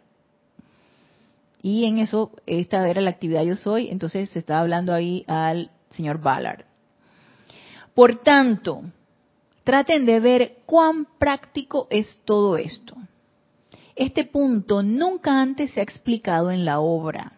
[1.62, 5.72] Y en eso, esta era la actividad yo soy, entonces se está hablando ahí al
[5.90, 6.66] señor Ballard.
[7.94, 8.84] Por tanto,
[9.64, 12.96] traten de ver cuán práctico es todo esto.
[13.96, 17.34] Este punto nunca antes se ha explicado en la obra,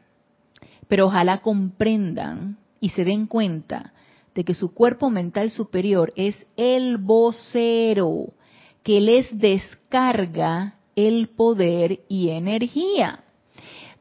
[0.89, 3.93] pero ojalá comprendan y se den cuenta
[4.33, 8.33] de que su cuerpo mental superior es el vocero
[8.81, 13.23] que les descarga el poder y energía,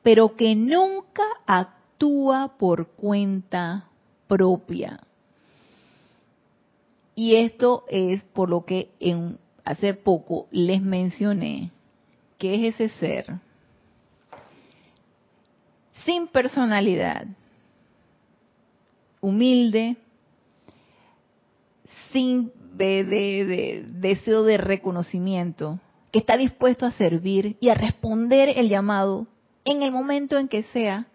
[0.02, 3.90] pero que nunca actúa por cuenta
[4.26, 5.00] propia.
[7.14, 11.70] Y esto es por lo que en hace poco les mencioné
[12.38, 13.40] que es ese ser
[16.08, 17.26] sin personalidad,
[19.20, 19.98] humilde,
[22.10, 25.78] sin de, deseo de reconocimiento,
[26.10, 29.26] que está dispuesto a servir y a responder el llamado
[29.66, 31.08] en el momento en que sea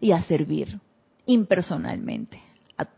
[0.00, 0.80] y a servir
[1.26, 2.40] impersonalmente
[2.76, 2.88] a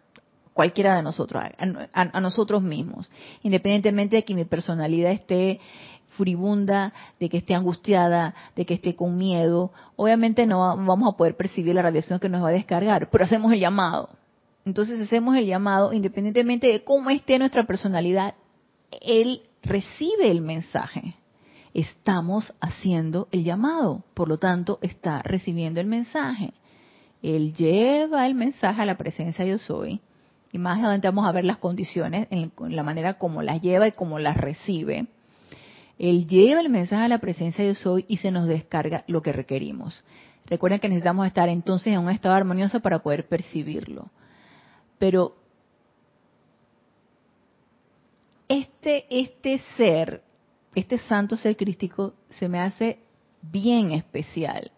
[0.54, 1.44] cualquiera de nosotros,
[1.92, 3.10] a, nosotros mismos,
[3.42, 5.60] independientemente de que mi personalidad esté
[6.18, 11.36] furibunda, de que esté angustiada, de que esté con miedo, obviamente no vamos a poder
[11.36, 14.10] percibir la radiación que nos va a descargar, pero hacemos el llamado.
[14.66, 18.34] Entonces hacemos el llamado, independientemente de cómo esté nuestra personalidad,
[19.00, 21.14] él recibe el mensaje.
[21.72, 26.52] Estamos haciendo el llamado, por lo tanto está recibiendo el mensaje.
[27.22, 30.00] Él lleva el mensaje a la presencia yo soy,
[30.50, 33.92] y más adelante vamos a ver las condiciones, en la manera como las lleva y
[33.92, 35.06] cómo las recibe.
[35.98, 39.32] Él lleva el mensaje a la presencia yo soy y se nos descarga lo que
[39.32, 40.04] requerimos.
[40.46, 44.08] Recuerden que necesitamos estar entonces en un estado armonioso para poder percibirlo.
[44.98, 45.36] Pero
[48.48, 50.22] este, este ser,
[50.74, 53.00] este santo ser crístico, se me hace
[53.42, 54.70] bien especial.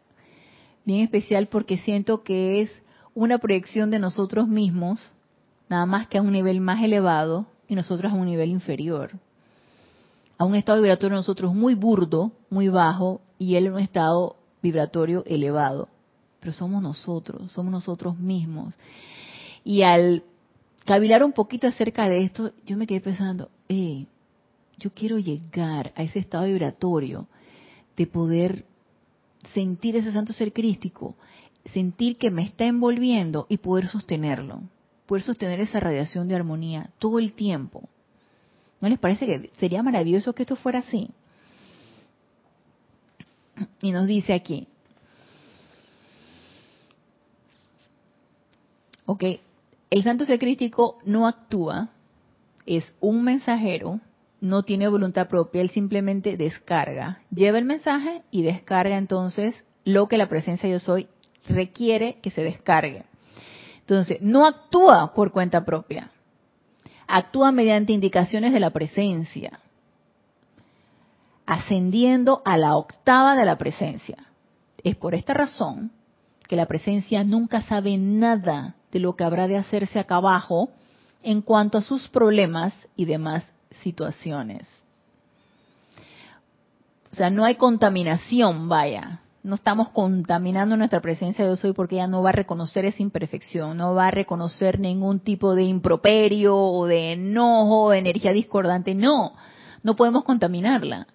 [0.85, 2.83] Bien especial porque siento que es
[3.15, 5.13] una proyección de nosotros mismos,
[5.69, 9.13] nada más que a un nivel más elevado y nosotros a un nivel inferior.
[10.41, 15.23] A un estado vibratorio nosotros muy burdo, muy bajo, y él en un estado vibratorio
[15.27, 15.91] elevado.
[16.41, 18.75] Pero somos nosotros, somos nosotros mismos.
[19.65, 20.23] Y al
[20.87, 24.07] cavilar un poquito acerca de esto, yo me quedé pensando, eh,
[24.79, 27.27] yo quiero llegar a ese estado vibratorio
[27.95, 28.65] de poder
[29.53, 31.17] sentir ese santo ser crístico,
[31.67, 34.63] sentir que me está envolviendo y poder sostenerlo,
[35.05, 37.91] poder sostener esa radiación de armonía todo el tiempo.
[38.81, 41.11] ¿No les parece que sería maravilloso que esto fuera así?
[43.83, 44.69] Y nos dice aquí,
[49.05, 49.25] ok,
[49.91, 50.39] el santo ser
[51.05, 51.91] no actúa,
[52.65, 54.01] es un mensajero,
[54.41, 60.17] no tiene voluntad propia, él simplemente descarga, lleva el mensaje y descarga entonces lo que
[60.17, 61.09] la presencia yo soy
[61.47, 63.05] requiere que se descargue.
[63.81, 66.13] Entonces, no actúa por cuenta propia,
[67.11, 69.59] actúa mediante indicaciones de la presencia,
[71.45, 74.17] ascendiendo a la octava de la presencia.
[74.83, 75.91] Es por esta razón
[76.47, 80.71] que la presencia nunca sabe nada de lo que habrá de hacerse acá abajo
[81.23, 83.45] en cuanto a sus problemas y demás
[83.83, 84.69] situaciones.
[87.13, 89.21] O sea, no hay contaminación, vaya.
[89.43, 93.79] No estamos contaminando nuestra presencia de soy porque ella no va a reconocer esa imperfección,
[93.79, 98.95] no va a reconocer ningún tipo de improperio o de enojo, o energía discordante.
[98.95, 99.33] No,
[99.83, 101.07] no podemos contaminarla.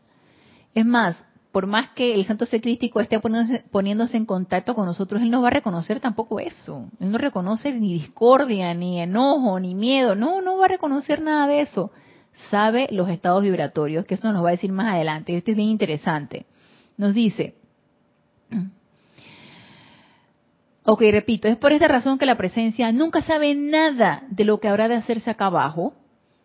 [0.74, 5.22] Es más, por más que el santo ser crístico esté poniéndose, en contacto con nosotros,
[5.22, 6.90] él no va a reconocer tampoco eso.
[7.00, 10.16] Él no reconoce ni discordia, ni enojo, ni miedo.
[10.16, 11.92] No, no va a reconocer nada de eso.
[12.50, 15.38] Sabe los estados vibratorios, que eso nos va a decir más adelante.
[15.38, 16.46] Esto es bien interesante.
[16.98, 17.56] Nos dice,
[20.84, 24.68] ok, repito, es por esta razón que la presencia nunca sabe nada de lo que
[24.68, 25.94] habrá de hacerse acá abajo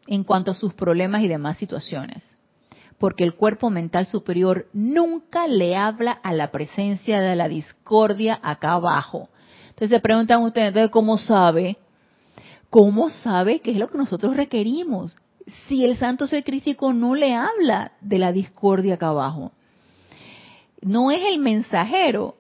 [0.06, 2.22] en cuanto a sus problemas y demás situaciones
[3.00, 8.72] porque el cuerpo mental superior nunca le habla a la presencia de la discordia acá
[8.72, 9.30] abajo.
[9.70, 11.78] Entonces se preguntan ustedes, entonces, ¿cómo sabe?
[12.68, 15.16] ¿Cómo sabe qué es lo que nosotros requerimos?
[15.66, 19.52] Si el santo ser crítico no le habla de la discordia acá abajo.
[20.80, 22.36] No es el mensajero.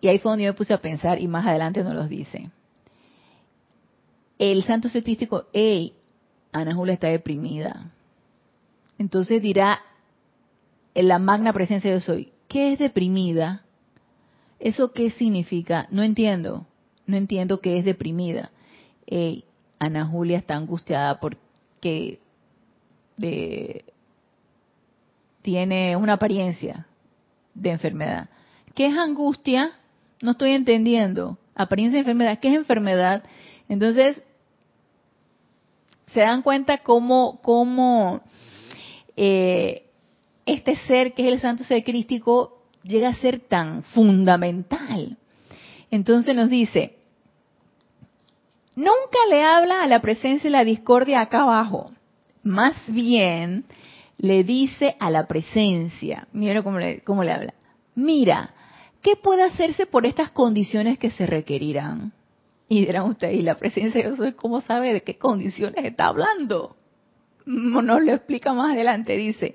[0.00, 2.50] Y ahí fue donde yo me puse a pensar y más adelante nos los dice.
[4.38, 5.94] El santo ser crítico, hey,
[6.52, 7.92] Ana Julia está deprimida
[8.98, 9.80] entonces dirá
[10.94, 13.62] en la magna presencia de soy, ¿qué es deprimida?
[14.58, 15.86] ¿Eso qué significa?
[15.90, 16.66] No entiendo,
[17.06, 18.50] no entiendo qué es deprimida.
[19.78, 22.20] Ana Julia está angustiada porque
[25.42, 26.86] tiene una apariencia
[27.56, 28.28] de enfermedad.
[28.74, 29.72] ¿Qué es angustia?
[30.22, 31.38] No estoy entendiendo.
[31.54, 32.38] Apariencia de enfermedad.
[32.38, 33.24] ¿Qué es enfermedad?
[33.68, 34.22] Entonces,
[36.12, 38.22] se dan cuenta cómo, cómo
[39.16, 39.86] eh,
[40.44, 45.16] este ser que es el santo ser crístico llega a ser tan fundamental.
[45.90, 46.96] Entonces nos dice,
[48.74, 51.90] nunca le habla a la presencia y la discordia acá abajo,
[52.42, 53.64] más bien
[54.18, 57.54] le dice a la presencia, mira cómo le, habla,
[57.94, 58.54] mira,
[59.02, 62.12] ¿qué puede hacerse por estas condiciones que se requerirán?
[62.68, 66.76] Y dirán ustedes, ¿y la presencia de Dios cómo sabe de qué condiciones está hablando?
[67.46, 69.54] Nos lo explica más adelante, dice,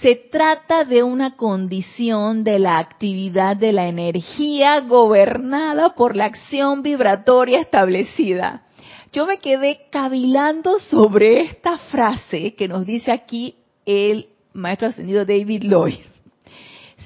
[0.00, 6.82] se trata de una condición de la actividad de la energía gobernada por la acción
[6.82, 8.64] vibratoria establecida.
[9.12, 13.54] Yo me quedé cavilando sobre esta frase que nos dice aquí
[13.86, 16.04] el maestro ascendido David Lloyd.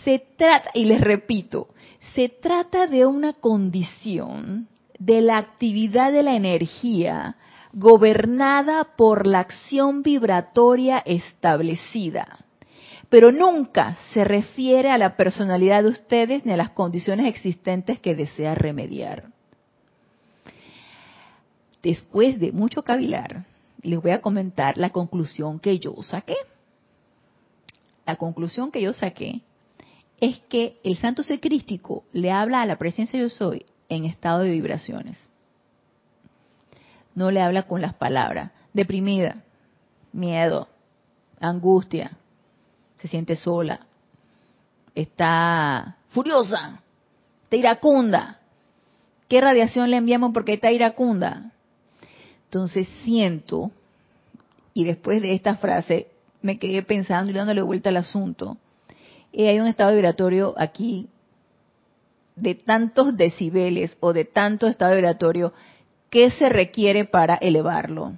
[0.04, 1.68] Se trata, y les repito,
[2.14, 4.68] se trata de una condición
[4.98, 7.36] de la actividad de la energía
[7.72, 12.44] gobernada por la acción vibratoria establecida.
[13.08, 18.14] Pero nunca se refiere a la personalidad de ustedes ni a las condiciones existentes que
[18.14, 19.30] desea remediar.
[21.82, 23.44] Después de mucho cavilar,
[23.82, 26.36] les voy a comentar la conclusión que yo saqué.
[28.10, 29.40] La conclusión que yo saqué
[30.20, 34.40] es que el santo ser crístico le habla a la presencia yo soy en estado
[34.40, 35.16] de vibraciones.
[37.14, 38.50] No le habla con las palabras.
[38.72, 39.44] Deprimida,
[40.12, 40.66] miedo,
[41.38, 42.18] angustia,
[42.98, 43.86] se siente sola,
[44.96, 46.82] está furiosa,
[47.44, 48.40] está iracunda.
[49.28, 51.52] ¿Qué radiación le enviamos porque está iracunda?
[52.46, 53.70] Entonces siento,
[54.74, 56.08] y después de esta frase
[56.42, 58.56] me quedé pensando y dándole vuelta al asunto,
[59.32, 61.08] y hay un estado vibratorio aquí
[62.36, 65.52] de tantos decibeles o de tanto estado vibratorio,
[66.08, 68.14] ¿qué se requiere para elevarlo?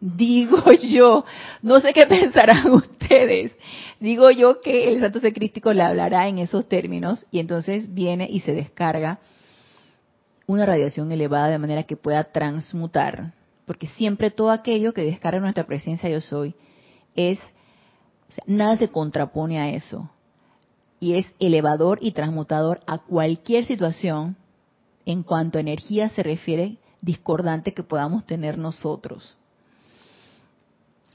[0.00, 1.24] Digo yo,
[1.62, 3.52] no sé qué pensarán ustedes,
[3.98, 8.28] digo yo que el Santo Ser Crístico le hablará en esos términos y entonces viene
[8.30, 9.18] y se descarga
[10.46, 13.32] una radiación elevada de manera que pueda transmutar,
[13.66, 16.54] porque siempre todo aquello que descarga nuestra presencia yo soy
[17.18, 17.38] es,
[18.46, 20.08] nada se contrapone a eso,
[21.00, 24.36] y es elevador y transmutador a cualquier situación
[25.04, 29.36] en cuanto a energía se refiere discordante que podamos tener nosotros.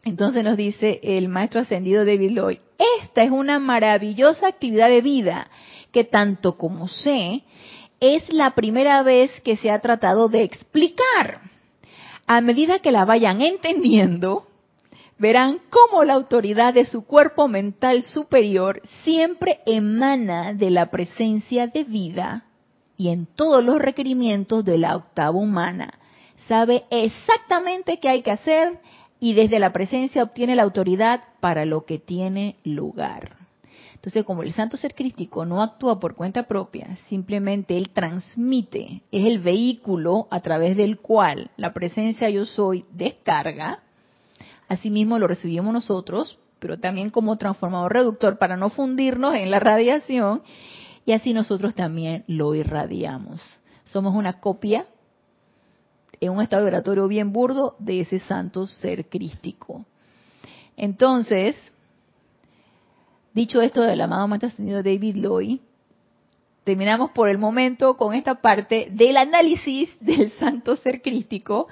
[0.03, 2.59] Entonces nos dice el maestro ascendido David Lloyd,
[3.01, 5.49] esta es una maravillosa actividad de vida
[5.91, 7.43] que tanto como sé,
[7.99, 11.39] es la primera vez que se ha tratado de explicar.
[12.27, 14.47] A medida que la vayan entendiendo,
[15.17, 21.83] verán cómo la autoridad de su cuerpo mental superior siempre emana de la presencia de
[21.83, 22.45] vida
[22.97, 25.99] y en todos los requerimientos de la octava humana.
[26.47, 28.79] Sabe exactamente qué hay que hacer
[29.19, 33.37] y desde la presencia obtiene la autoridad para lo que tiene lugar.
[34.03, 39.25] Entonces, como el santo ser crístico no actúa por cuenta propia, simplemente él transmite, es
[39.25, 43.82] el vehículo a través del cual la presencia yo soy descarga,
[44.67, 50.41] Asimismo lo recibimos nosotros, pero también como transformador reductor para no fundirnos en la radiación
[51.05, 53.41] y así nosotros también lo irradiamos.
[53.85, 54.87] Somos una copia
[56.19, 59.85] en un estado vibratorio bien burdo de ese santo ser crístico.
[60.77, 61.55] Entonces,
[63.33, 65.59] dicho esto del amado maestro ascendido David Lloyd,
[66.63, 71.67] terminamos por el momento con esta parte del análisis del santo ser crístico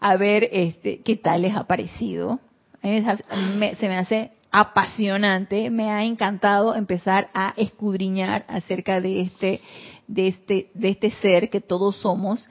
[0.00, 2.40] a ver este, qué tal les ha parecido.
[2.82, 9.60] se me hace apasionante, me ha encantado empezar a escudriñar acerca de este,
[10.06, 12.48] de este, de este ser que todos somos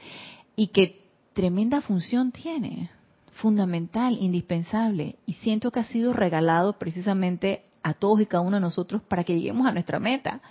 [0.56, 1.02] y que
[1.34, 2.90] tremenda función tiene,
[3.34, 8.62] fundamental, indispensable, y siento que ha sido regalado precisamente a todos y cada uno de
[8.62, 10.42] nosotros para que lleguemos a nuestra meta.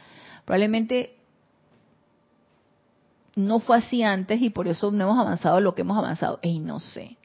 [0.45, 1.17] Probablemente
[3.37, 6.39] no fue así antes y por eso no hemos avanzado lo que hemos avanzado.
[6.43, 7.17] Y no sé.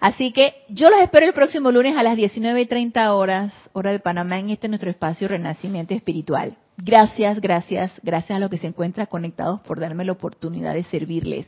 [0.00, 4.40] Así que yo los espero el próximo lunes a las 19.30 horas, hora de Panamá,
[4.40, 6.56] en este nuestro espacio Renacimiento Espiritual.
[6.76, 11.46] Gracias, gracias, gracias a los que se encuentran conectados por darme la oportunidad de servirles.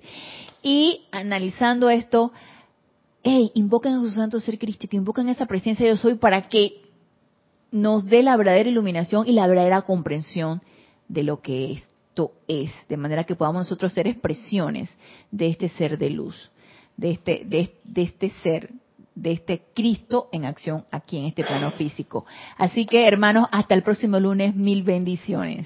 [0.62, 2.32] Y analizando esto,
[3.24, 6.82] hey, invoquen a su santo ser crístico, invoquen esa presencia yo soy para que
[7.72, 10.62] nos dé la verdadera iluminación y la verdadera comprensión
[11.09, 11.93] de lo que es
[12.48, 14.90] es, de manera que podamos nosotros ser expresiones
[15.30, 16.50] de este ser de luz.
[16.96, 18.70] de este, de, de este ser,
[19.14, 22.24] de este Cristo en acción aquí en este plano físico.
[22.56, 25.62] Así que hermanos, hasta el próximo lunes, mil bendiciones.